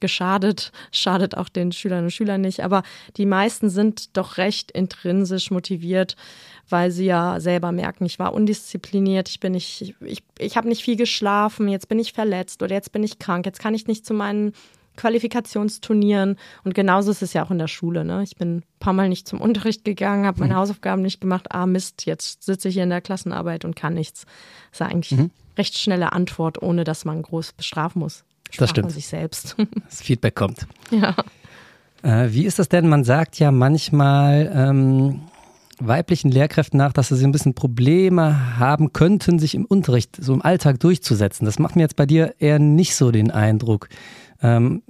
[0.00, 2.60] geschadet, schadet auch den Schülerinnen und Schülern nicht.
[2.60, 2.82] Aber
[3.16, 6.16] die meisten sind doch recht intrinsisch motiviert,
[6.68, 10.82] weil sie ja selber merken, ich war undiszipliniert, ich bin nicht, ich, ich habe nicht
[10.82, 14.04] viel geschlafen, jetzt bin ich verletzt oder jetzt bin ich krank, jetzt kann ich nicht
[14.04, 14.52] zu meinen
[14.96, 16.36] Qualifikationsturnieren.
[16.64, 18.04] Und genauso ist es ja auch in der Schule.
[18.04, 18.22] Ne?
[18.22, 20.58] Ich bin ein paar Mal nicht zum Unterricht gegangen, habe meine mhm.
[20.58, 21.46] Hausaufgaben nicht gemacht.
[21.50, 24.22] Ah, Mist, jetzt sitze ich hier in der Klassenarbeit und kann nichts.
[24.22, 25.30] Das ist ja eigentlich mhm.
[25.56, 28.24] recht schnelle Antwort, ohne dass man groß bestrafen muss.
[28.50, 28.92] Sprach das stimmt.
[28.92, 29.56] Sich selbst.
[29.88, 30.66] Das Feedback kommt.
[30.90, 31.14] Ja.
[32.02, 32.88] Äh, wie ist das denn?
[32.88, 35.20] Man sagt ja manchmal, ähm,
[35.78, 40.42] weiblichen Lehrkräften nach, dass sie ein bisschen Probleme haben könnten, sich im Unterricht, so im
[40.42, 41.44] Alltag durchzusetzen.
[41.44, 43.88] Das macht mir jetzt bei dir eher nicht so den Eindruck.
[44.42, 44.82] Ähm,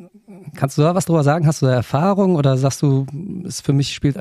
[0.55, 1.47] kannst du da was drüber sagen?
[1.47, 3.07] Hast du da Erfahrung oder sagst du,
[3.45, 4.17] es für mich spielt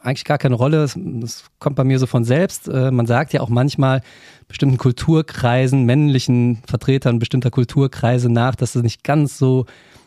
[0.00, 0.86] eigentlich gar keine Rolle.
[0.94, 2.68] Das kommt bei mir so von selbst.
[2.68, 4.02] Äh, man sagt ja auch manchmal
[4.48, 9.66] bestimmten Kulturkreisen, männlichen Vertretern bestimmter Kulturkreise nach, dass sie nicht ganz so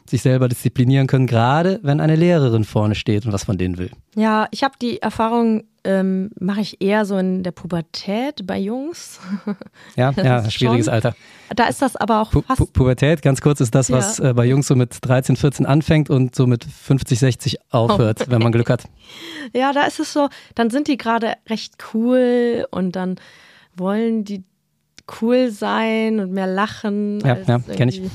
[0.09, 3.91] sich selber disziplinieren können, gerade wenn eine Lehrerin vorne steht und was von denen will.
[4.15, 9.19] Ja, ich habe die Erfahrung, ähm, mache ich eher so in der Pubertät bei Jungs.
[9.95, 10.93] Ja, ja, schwieriges schon.
[10.93, 11.15] Alter.
[11.55, 14.31] Da ist das aber auch Pu Pu Pubertät, ganz kurz, ist das, was ja.
[14.31, 18.31] äh, bei Jungs so mit 13, 14 anfängt und so mit 50, 60 aufhört, oh.
[18.31, 18.83] wenn man Glück hat.
[19.53, 23.15] Ja, da ist es so, dann sind die gerade recht cool und dann
[23.75, 24.43] wollen die
[25.21, 27.19] cool sein und mehr lachen.
[27.21, 28.01] Ja, ja kenne ich.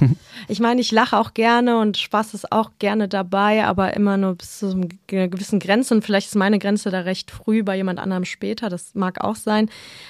[0.49, 4.35] Ich meine, ich lache auch gerne und Spaß ist auch gerne dabei, aber immer nur
[4.37, 5.95] bis zu einer gewissen Grenze.
[5.95, 8.69] Und vielleicht ist meine Grenze da recht früh, bei jemand anderem später.
[8.71, 9.69] Das mag auch sein.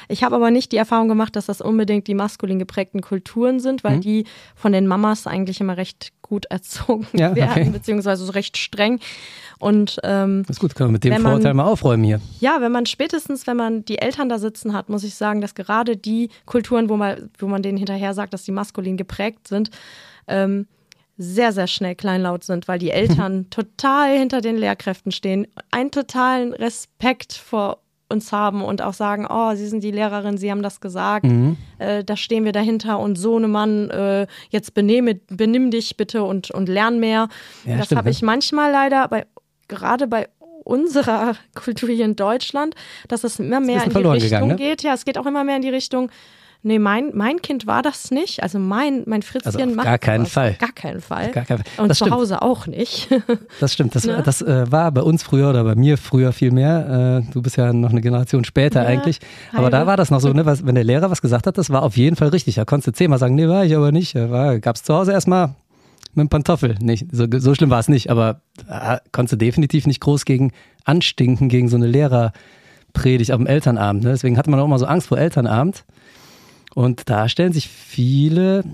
[0.08, 3.82] Ich habe aber nicht die Erfahrung gemacht, dass das unbedingt die maskulin geprägten Kulturen sind,
[3.82, 4.00] weil mhm.
[4.02, 7.70] die von den Mamas eigentlich immer recht gut erzogen ja, werden, okay.
[7.70, 9.00] beziehungsweise so recht streng.
[9.60, 12.20] Und ähm, das ist gut, können wir mit dem man, Vorurteil mal aufräumen hier.
[12.40, 15.54] Ja, wenn man spätestens, wenn man die Eltern da sitzen hat, muss ich sagen, dass
[15.54, 19.70] gerade die Kulturen, wo man, wo man denen hinterher sagt, dass die maskulin geprägt sind,
[20.26, 20.66] ähm,
[21.18, 26.54] sehr, sehr schnell kleinlaut sind, weil die Eltern total hinter den Lehrkräften stehen, einen totalen
[26.54, 30.80] Respekt vor uns haben und auch sagen, oh, Sie sind die Lehrerin, Sie haben das
[30.80, 31.58] gesagt, mhm.
[31.78, 36.24] äh, da stehen wir dahinter und so eine Mann, äh, jetzt benehme, benimm dich bitte
[36.24, 37.28] und, und lern mehr.
[37.64, 39.26] Ja, das habe ich manchmal leider bei,
[39.70, 40.28] gerade bei
[40.64, 42.74] unserer Kultur hier in Deutschland,
[43.08, 44.56] dass es immer mehr in die Richtung gegangen, ne?
[44.56, 44.82] geht.
[44.82, 46.10] Ja, es geht auch immer mehr in die Richtung,
[46.62, 48.42] Nee, mein, mein Kind war das nicht.
[48.42, 50.32] Also mein, mein Fritzchen also macht gar keinen das.
[50.32, 50.56] Fall.
[50.58, 51.30] Gar keinen Fall.
[51.30, 51.82] Gar keinen Fall.
[51.82, 52.16] Und das zu stimmt.
[52.16, 53.08] Hause auch nicht.
[53.60, 53.94] das stimmt.
[53.94, 54.22] Das, ne?
[54.22, 57.22] das äh, war bei uns früher oder bei mir früher viel mehr.
[57.26, 59.20] Äh, du bist ja noch eine Generation später ja, eigentlich.
[59.52, 59.70] Aber halbe.
[59.70, 61.82] da war das noch so, ne, was, wenn der Lehrer was gesagt hat, das war
[61.82, 62.56] auf jeden Fall richtig.
[62.56, 64.12] Da konntest du zehnmal sagen, nee, war ich aber nicht.
[64.12, 65.54] Gab es zu Hause erstmal
[66.14, 66.76] mit dem Pantoffel.
[66.80, 70.52] Nicht, so, so schlimm war es nicht, aber äh, konntest du definitiv nicht groß gegen
[70.84, 74.04] anstinken, gegen so eine Lehrerpredigt auf dem Elternabend.
[74.04, 74.10] Ne?
[74.10, 75.84] Deswegen hatte man auch immer so Angst vor Elternabend.
[76.74, 78.64] Und da stellen sich viele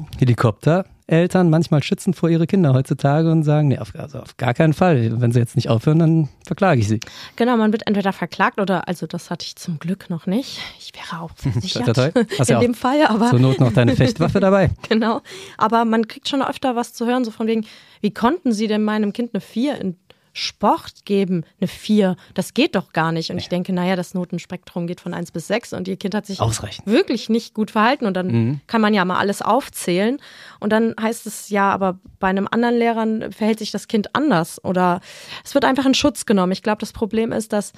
[1.08, 4.72] Helikoptereltern manchmal schützend vor ihre Kinder heutzutage und sagen, nee, auf, also auf gar keinen
[4.72, 5.20] Fall.
[5.20, 7.00] Wenn sie jetzt nicht aufhören, dann verklage ich sie.
[7.36, 10.58] Genau, man wird entweder verklagt oder, also das hatte ich zum Glück noch nicht.
[10.78, 13.30] Ich wäre auch versichert Hast in ja dem Fall, aber.
[13.30, 14.70] Zur Not noch deine Fechtwaffe dabei.
[14.88, 15.22] genau.
[15.58, 17.66] Aber man kriegt schon öfter was zu hören, so von wegen,
[18.00, 19.96] wie konnten sie denn meinem Kind eine 4 in
[20.38, 22.14] Sport geben, eine 4.
[22.34, 23.30] Das geht doch gar nicht.
[23.30, 26.26] Und ich denke, naja, das Notenspektrum geht von 1 bis 6 und ihr Kind hat
[26.26, 26.86] sich Ausreichend.
[26.86, 28.04] wirklich nicht gut verhalten.
[28.04, 28.60] Und dann mhm.
[28.66, 30.18] kann man ja mal alles aufzählen.
[30.60, 34.62] Und dann heißt es ja, aber bei einem anderen Lehrer verhält sich das Kind anders.
[34.62, 35.00] Oder
[35.42, 36.52] es wird einfach in Schutz genommen.
[36.52, 37.72] Ich glaube, das Problem ist, dass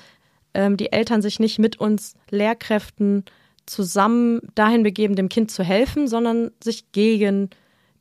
[0.53, 3.25] ähm, die Eltern sich nicht mit uns Lehrkräften
[3.67, 7.51] zusammen dahin begeben, dem Kind zu helfen, sondern sich gegen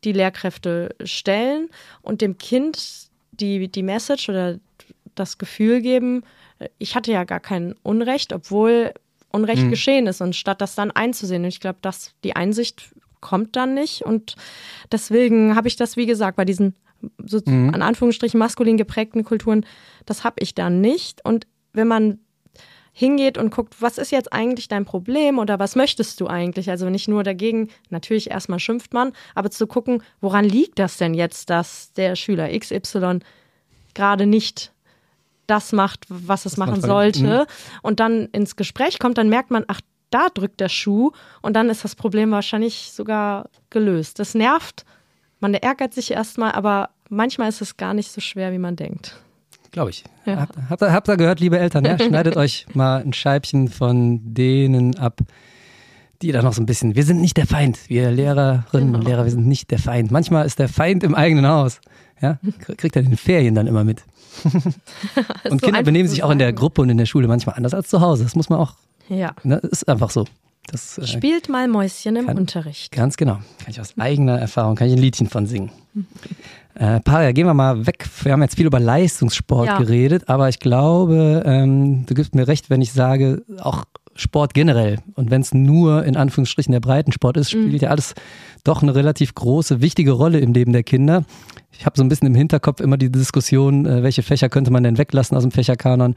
[0.04, 1.70] die Lehrkräfte stellen
[2.02, 3.08] und dem Kind
[3.40, 4.60] die, die Message oder
[5.16, 6.24] das Gefühl geben,
[6.78, 8.94] ich hatte ja gar kein Unrecht, obwohl
[9.32, 9.70] Unrecht mhm.
[9.70, 10.22] geschehen ist.
[10.22, 12.90] Und statt das dann einzusehen, und ich glaube, dass die Einsicht
[13.22, 14.04] kommt dann nicht.
[14.04, 14.36] Und
[14.92, 16.76] deswegen habe ich das, wie gesagt, bei diesen
[17.24, 17.74] so mhm.
[17.74, 19.66] an Anführungsstrichen maskulin geprägten Kulturen,
[20.06, 21.24] das habe ich dann nicht.
[21.24, 22.20] Und wenn man
[22.98, 26.72] hingeht und guckt, was ist jetzt eigentlich dein Problem oder was möchtest du eigentlich?
[26.72, 31.14] Also nicht nur dagegen, natürlich erstmal schimpft man, aber zu gucken, woran liegt das denn
[31.14, 33.20] jetzt, dass der Schüler XY
[33.94, 34.74] gerade nicht
[35.46, 37.80] das macht, was es das machen sollte mhm.
[37.84, 39.80] und dann ins Gespräch kommt, dann merkt man, ach,
[40.10, 41.12] da drückt der Schuh
[41.44, 44.18] und dann ist das Problem wahrscheinlich sogar gelöst.
[44.18, 44.86] Das nervt,
[45.40, 49.22] man ärgert sich erstmal, aber manchmal ist es gar nicht so schwer, wie man denkt.
[49.78, 50.04] Glaube ich.
[50.26, 50.48] Ja.
[50.72, 51.86] Habt, habt ihr gehört, liebe Eltern?
[51.86, 52.00] Ja?
[52.04, 55.20] Schneidet euch mal ein Scheibchen von denen ab,
[56.24, 56.96] die da noch so ein bisschen.
[56.96, 57.78] Wir sind nicht der Feind.
[57.88, 58.98] Wir Lehrerinnen genau.
[58.98, 60.10] und Lehrer, wir sind nicht der Feind.
[60.10, 61.80] Manchmal ist der Feind im eigenen Haus.
[62.20, 62.40] Ja?
[62.78, 64.02] Kriegt er den Ferien dann immer mit.
[65.44, 67.76] und so Kinder benehmen sich auch in der Gruppe und in der Schule manchmal anders
[67.76, 68.24] als zu Hause.
[68.24, 68.74] Das muss man auch.
[69.10, 69.36] Ja.
[69.44, 70.26] Ne, ist einfach so.
[70.68, 72.92] Das, äh, Spielt mal Mäuschen im kann, Unterricht.
[72.92, 73.36] Ganz genau.
[73.60, 75.72] Kann ich aus eigener Erfahrung, kann ich ein Liedchen von singen.
[76.80, 78.08] Äh, Paria, gehen wir mal weg.
[78.22, 79.80] Wir haben jetzt viel über Leistungssport ja.
[79.80, 85.00] geredet, aber ich glaube, ähm, du gibst mir recht, wenn ich sage, auch Sport generell.
[85.16, 87.62] Und wenn es nur in Anführungsstrichen der Breitensport ist, mhm.
[87.62, 87.86] spielt mhm.
[87.86, 88.14] ja alles
[88.64, 91.24] doch eine relativ große, wichtige Rolle im Leben der Kinder.
[91.72, 94.84] Ich habe so ein bisschen im Hinterkopf immer die Diskussion, äh, welche Fächer könnte man
[94.84, 96.14] denn weglassen aus dem Fächerkanon.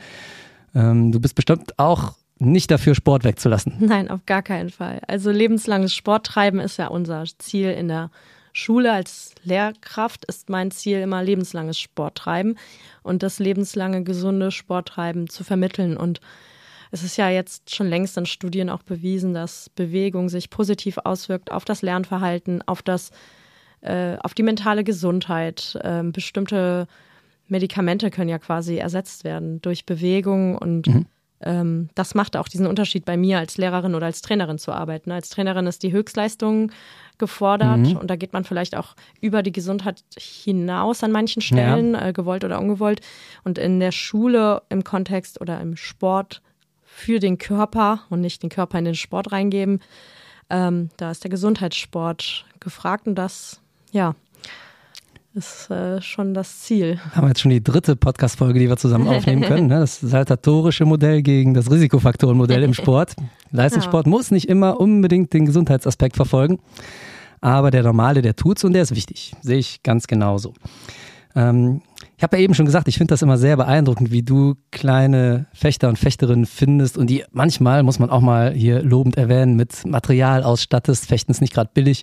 [0.75, 3.77] Ähm, du bist bestimmt auch nicht dafür, Sport wegzulassen.
[3.81, 5.01] Nein, auf gar keinen Fall.
[5.07, 8.11] Also lebenslanges Sporttreiben ist ja unser Ziel in der
[8.53, 12.59] Schule als Lehrkraft ist mein Ziel immer lebenslanges Sporttreiben
[13.03, 15.97] und das lebenslange gesunde Sporttreiben zu vermitteln.
[15.97, 16.21] Und
[16.91, 21.53] es ist ja jetzt schon längst in Studien auch bewiesen, dass Bewegung sich positiv auswirkt
[21.53, 23.11] auf das Lernverhalten, auf das,
[23.83, 25.79] äh, auf die mentale Gesundheit.
[25.83, 26.89] Äh, bestimmte
[27.47, 31.07] Medikamente können ja quasi ersetzt werden durch Bewegung und mhm.
[31.43, 35.11] Ähm, das macht auch diesen Unterschied bei mir als Lehrerin oder als Trainerin zu arbeiten.
[35.11, 36.71] Als Trainerin ist die Höchstleistung
[37.19, 37.97] gefordert mhm.
[37.97, 42.09] und da geht man vielleicht auch über die Gesundheit hinaus an manchen Stellen, ja.
[42.09, 43.01] äh, gewollt oder ungewollt.
[43.45, 46.43] Und in der Schule im Kontext oder im Sport
[46.83, 49.81] für den Körper und nicht den Körper in den Sport reingeben,
[50.51, 53.61] ähm, da ist der Gesundheitssport gefragt und das,
[53.93, 54.15] ja,
[55.35, 56.99] ist äh, schon das Ziel.
[57.13, 59.69] Haben wir jetzt schon die dritte Podcast-Folge, die wir zusammen aufnehmen können.
[59.69, 59.81] Ne?
[59.81, 63.15] Das saltatorische Modell gegen das Risikofaktorenmodell im Sport.
[63.53, 64.11] Leistungssport ja.
[64.11, 66.59] muss nicht immer unbedingt den Gesundheitsaspekt verfolgen.
[67.41, 69.35] Aber der Normale, der tut's und der ist wichtig.
[69.41, 70.53] Sehe ich ganz genauso.
[71.35, 71.81] Ähm,
[72.17, 75.47] ich habe ja eben schon gesagt, ich finde das immer sehr beeindruckend, wie du kleine
[75.55, 79.87] Fechter und Fechterinnen findest und die manchmal, muss man auch mal hier lobend erwähnen, mit
[79.87, 81.07] Material ausstattest.
[81.07, 82.03] Fechten ist nicht gerade billig.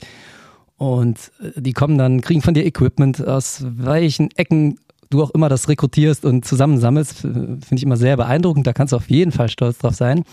[0.78, 5.50] Und äh, die kommen dann, kriegen von dir Equipment aus welchen Ecken du auch immer
[5.50, 8.68] das rekrutierst und zusammensammelst, finde ich immer sehr beeindruckend.
[8.68, 10.24] Da kannst du auf jeden Fall stolz drauf sein.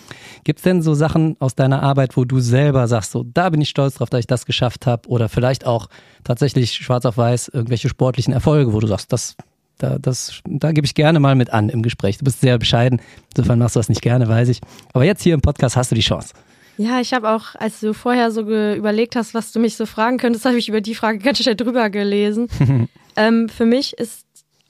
[0.42, 3.61] Gibt es denn so Sachen aus deiner Arbeit, wo du selber sagst, so da bin
[3.61, 5.09] ich stolz drauf, dass ich das geschafft habe?
[5.09, 5.88] Oder vielleicht auch
[6.24, 9.37] tatsächlich schwarz auf weiß irgendwelche sportlichen Erfolge, wo du sagst, das,
[9.78, 12.18] da, das, da gebe ich gerne mal mit an im Gespräch.
[12.18, 13.00] Du bist sehr bescheiden,
[13.37, 14.61] insofern machst du das nicht gerne, weiß ich.
[14.92, 16.35] Aber jetzt hier im Podcast hast du die Chance.
[16.76, 20.18] Ja, ich habe auch, als du vorher so überlegt hast, was du mich so fragen
[20.18, 22.48] könntest, habe ich über die Frage ganz schnell drüber gelesen.
[23.16, 24.24] ähm, für mich ist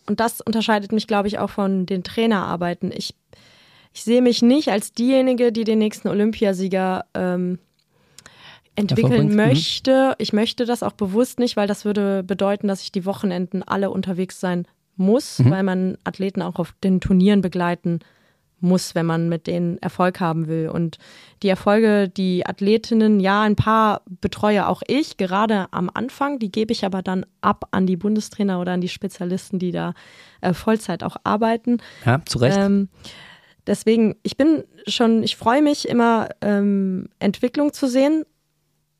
[0.06, 2.92] und das unterscheidet mich, glaube ich, auch von den Trainerarbeiten.
[2.94, 3.14] Ich,
[3.92, 7.58] ich sehe mich nicht als diejenige, die den nächsten Olympiasieger ähm,
[8.76, 9.36] entwickeln mhm.
[9.36, 10.14] möchte.
[10.18, 13.90] Ich möchte das auch bewusst nicht, weil das würde bedeuten, dass ich die Wochenenden alle
[13.90, 15.50] unterwegs sein muss, mhm.
[15.50, 18.00] weil man Athleten auch auf den Turnieren begleiten
[18.64, 20.68] muss, wenn man mit denen Erfolg haben will.
[20.68, 20.98] Und
[21.42, 26.72] die Erfolge, die Athletinnen, ja, ein paar betreue auch ich, gerade am Anfang, die gebe
[26.72, 29.94] ich aber dann ab an die Bundestrainer oder an die Spezialisten, die da
[30.40, 31.78] äh, Vollzeit auch arbeiten.
[32.04, 32.56] Ja, zu Recht.
[32.58, 32.88] Ähm,
[33.66, 38.24] deswegen, ich bin schon, ich freue mich immer, ähm, Entwicklung zu sehen,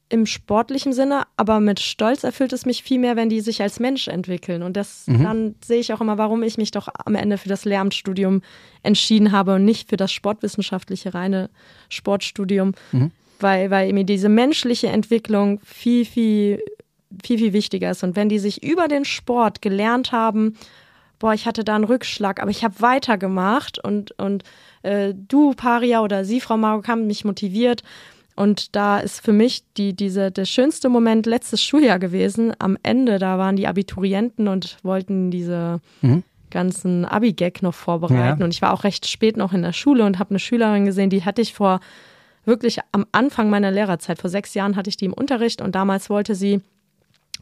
[0.09, 3.81] im sportlichen Sinne, aber mit Stolz erfüllt es mich viel mehr, wenn die sich als
[3.81, 4.63] Mensch entwickeln.
[4.63, 5.23] Und das mhm.
[5.23, 8.43] dann sehe ich auch immer, warum ich mich doch am Ende für das Lehramtsstudium
[8.83, 11.49] entschieden habe und nicht für das sportwissenschaftliche reine
[11.89, 13.13] Sportstudium, mhm.
[13.41, 16.63] weil, weil mir diese menschliche Entwicklung viel, viel,
[17.23, 18.05] viel, viel wichtiger ist.
[18.05, 20.57] Und wenn die sich über den Sport gelernt haben,
[21.19, 24.43] boah, ich hatte da einen Rückschlag, aber ich habe weitergemacht und, und
[24.83, 27.83] äh, du, Paria oder Sie, Frau Marok, haben mich motiviert
[28.37, 32.53] und da ist für mich die, diese, der schönste Moment letztes Schuljahr gewesen.
[32.59, 36.25] Am Ende, da waren die Abiturienten und wollten diese mhm.
[36.51, 38.41] ganzen Abi-Gag noch vorbereiten.
[38.41, 38.45] Ja.
[38.45, 41.11] Und ich war auch recht spät noch in der Schule und habe eine Schülerin gesehen,
[41.11, 41.79] die hatte ich vor
[42.45, 44.19] wirklich am Anfang meiner Lehrerzeit.
[44.19, 46.61] Vor sechs Jahren hatte ich die im Unterricht und damals wollte sie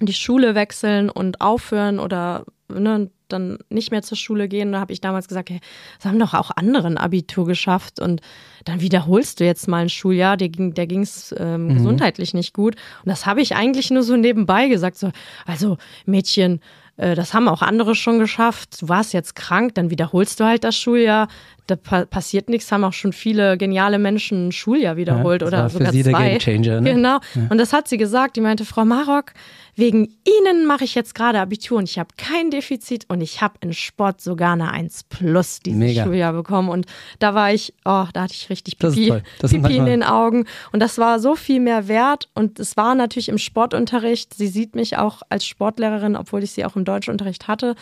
[0.01, 4.73] die Schule wechseln und aufhören oder ne, dann nicht mehr zur Schule gehen.
[4.73, 5.61] Da habe ich damals gesagt, hey,
[5.99, 8.21] das haben doch auch andere ein Abitur geschafft und
[8.65, 11.75] dann wiederholst du jetzt mal ein Schuljahr, der ging der ging's ähm, mhm.
[11.75, 12.77] gesundheitlich nicht gut.
[13.05, 15.11] Und das habe ich eigentlich nur so nebenbei gesagt, so,
[15.47, 16.61] also Mädchen,
[16.97, 18.83] äh, das haben auch andere schon geschafft.
[18.83, 21.29] Du warst jetzt krank, dann wiederholst du halt das Schuljahr.
[21.67, 25.69] Da pa passiert nichts, haben auch schon viele geniale Menschen ein Schuljahr wiederholt ja, oder
[25.69, 26.39] sogar zwei.
[26.39, 26.95] Changer, ne?
[26.95, 27.19] Genau.
[27.35, 27.47] Ja.
[27.51, 28.37] Und das hat sie gesagt.
[28.37, 29.33] Die meinte, Frau Marok,
[29.75, 33.55] wegen Ihnen mache ich jetzt gerade Abitur und ich habe kein Defizit und ich habe
[33.61, 36.05] in Sport sogar eine 1 plus dieses Mega.
[36.05, 36.69] Schuljahr bekommen.
[36.69, 36.87] Und
[37.21, 40.47] da war ich, oh, da hatte ich richtig Pipi, Pipi in den Augen.
[40.73, 42.29] Und das war so viel mehr wert.
[42.35, 44.35] Und es war natürlich im Sportunterricht.
[44.35, 47.75] Sie sieht mich auch als Sportlehrerin, obwohl ich sie auch im Deutschunterricht hatte.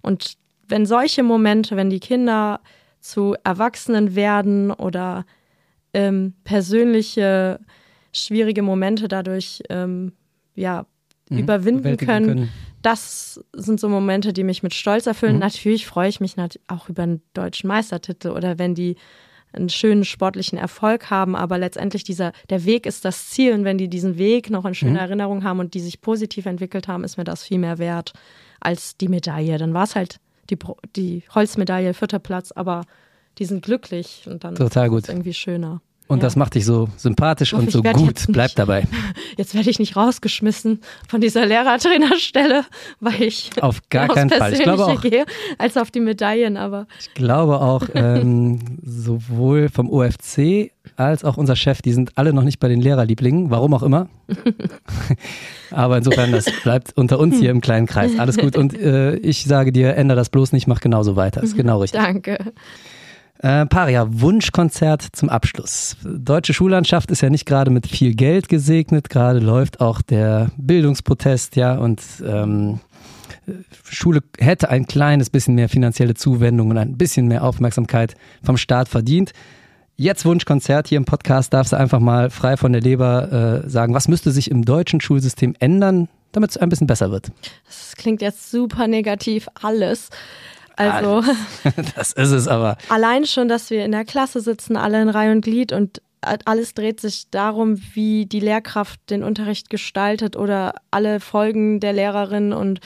[0.00, 2.60] Und wenn solche Momente, wenn die Kinder
[3.04, 5.26] zu Erwachsenen werden oder
[5.92, 7.60] ähm, persönliche
[8.12, 10.12] schwierige Momente dadurch ähm,
[10.54, 10.86] ja,
[11.28, 11.38] mhm.
[11.38, 12.26] überwinden können.
[12.26, 12.48] können.
[12.80, 15.34] Das sind so Momente, die mich mit Stolz erfüllen.
[15.34, 15.40] Mhm.
[15.40, 16.36] Natürlich freue ich mich
[16.66, 18.96] auch über einen deutschen Meistertitel oder wenn die
[19.52, 23.78] einen schönen sportlichen Erfolg haben, aber letztendlich dieser, der Weg ist das Ziel und wenn
[23.78, 24.98] die diesen Weg noch in schöner mhm.
[24.98, 28.14] Erinnerung haben und die sich positiv entwickelt haben, ist mir das viel mehr wert
[28.60, 29.58] als die Medaille.
[29.58, 30.18] Dann war es halt
[30.50, 30.58] die,
[30.96, 32.82] die Holzmedaille, vierter Platz, aber
[33.38, 35.00] die sind glücklich und dann Total gut.
[35.00, 35.80] ist es irgendwie schöner.
[36.06, 36.24] Und ja.
[36.24, 38.24] das macht dich so sympathisch und so gut.
[38.28, 38.86] Bleib nicht, dabei.
[39.38, 42.64] Jetzt werde ich nicht rausgeschmissen von dieser Lehrertrainerstelle,
[43.00, 44.52] weil ich auf gar keinen Fall.
[44.52, 45.24] Ich glaube auch, gehe,
[45.56, 46.58] als auf die Medaillen.
[46.58, 52.32] Aber ich glaube auch ähm, sowohl vom OFC als auch unser Chef, die sind alle
[52.32, 54.08] noch nicht bei den Lehrerlieblingen, warum auch immer.
[55.70, 58.18] aber insofern, das bleibt unter uns hier im kleinen Kreis.
[58.18, 58.56] Alles gut.
[58.56, 61.42] Und äh, ich sage dir, ändere das bloß nicht, mach genauso weiter.
[61.42, 62.00] Ist genau richtig.
[62.00, 62.52] Danke.
[63.38, 65.96] Äh, Paria, Wunschkonzert zum Abschluss.
[66.04, 71.56] Deutsche Schullandschaft ist ja nicht gerade mit viel Geld gesegnet, gerade läuft auch der Bildungsprotest,
[71.56, 72.80] ja, und ähm,
[73.84, 78.88] Schule hätte ein kleines bisschen mehr finanzielle Zuwendung und ein bisschen mehr Aufmerksamkeit vom Staat
[78.88, 79.32] verdient.
[79.96, 83.94] Jetzt Wunschkonzert hier im Podcast, darfst du einfach mal frei von der Leber äh, sagen,
[83.94, 87.30] was müsste sich im deutschen Schulsystem ändern, damit es ein bisschen besser wird?
[87.66, 90.10] Das klingt jetzt super negativ, alles.
[90.74, 91.22] Also.
[91.94, 92.76] das ist es aber.
[92.88, 96.74] Allein schon, dass wir in der Klasse sitzen, alle in Reihe und Glied und alles
[96.74, 102.80] dreht sich darum, wie die Lehrkraft den Unterricht gestaltet oder alle Folgen der Lehrerin und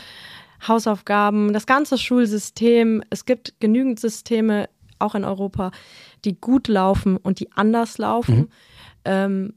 [0.67, 3.03] Hausaufgaben, das ganze Schulsystem.
[3.09, 5.71] Es gibt genügend Systeme, auch in Europa,
[6.25, 8.37] die gut laufen und die anders laufen.
[8.37, 8.49] Mhm.
[9.05, 9.55] Ähm,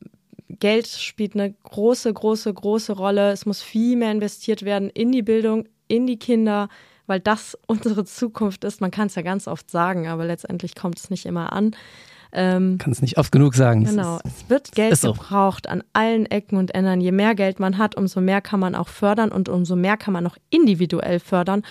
[0.60, 3.32] Geld spielt eine große, große, große Rolle.
[3.32, 6.70] Es muss viel mehr investiert werden in die Bildung, in die Kinder,
[7.08, 8.82] weil das unsere Zukunft ist.
[8.82, 11.76] Man kann es ja ganz oft sagen, aber letztendlich kommt es nicht immer an.
[12.34, 13.84] Ähm, kann es nicht oft genug sagen.
[13.84, 15.12] Genau, es, wird Geld so.
[15.12, 17.02] gebraucht an allen Ecken und Enden.
[17.02, 20.14] Je mehr Geld man hat, umso mehr kann man auch fördern und umso mehr kann
[20.14, 21.64] man auch individuell fördern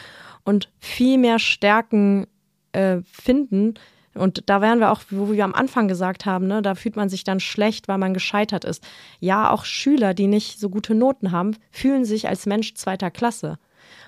[0.44, 2.26] und viel mehr Stärken
[2.72, 3.74] äh, finden.
[4.14, 7.08] Und da wären wir auch, wo wir am Anfang gesagt haben, ne, da fühlt man
[7.08, 8.82] sich dann schlecht, weil man gescheitert ist.
[9.20, 13.58] Ja, auch Schüler, die nicht so gute Noten haben, fühlen sich als Mensch zweiter Klasse.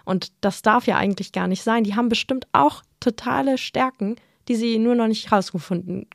[0.05, 1.85] Und das darf ja eigentlich gar nicht sein.
[1.85, 4.17] Die haben bestimmt auch totale Stärken,
[4.49, 6.09] die sie nur noch nicht rausgefunden,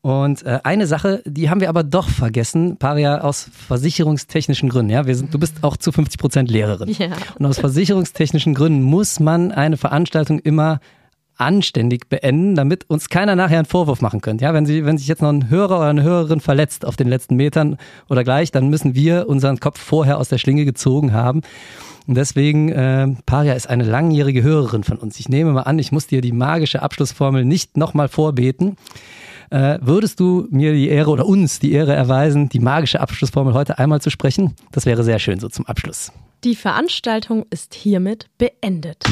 [0.00, 4.90] Und äh, eine Sache, die haben wir aber doch vergessen, Paria, aus versicherungstechnischen Gründen.
[4.90, 6.90] Ja, wir sind, du bist auch zu 50 Prozent Lehrerin.
[6.90, 7.08] Ja.
[7.38, 10.80] Und aus versicherungstechnischen Gründen muss man eine Veranstaltung immer
[11.38, 14.44] anständig beenden, damit uns keiner nachher einen Vorwurf machen könnte.
[14.44, 17.08] Ja, wenn, sie, wenn sich jetzt noch ein Hörer oder eine Hörerin verletzt auf den
[17.08, 17.78] letzten Metern
[18.08, 21.42] oder gleich, dann müssen wir unseren Kopf vorher aus der Schlinge gezogen haben.
[22.08, 25.20] Und deswegen, äh, Paria ist eine langjährige Hörerin von uns.
[25.20, 28.76] Ich nehme mal an, ich muss dir die magische Abschlussformel nicht nochmal vorbeten.
[29.50, 33.78] Äh, würdest du mir die Ehre oder uns die Ehre erweisen, die magische Abschlussformel heute
[33.78, 34.54] einmal zu sprechen?
[34.72, 36.12] Das wäre sehr schön so zum Abschluss.
[36.44, 39.04] Die Veranstaltung ist hiermit beendet.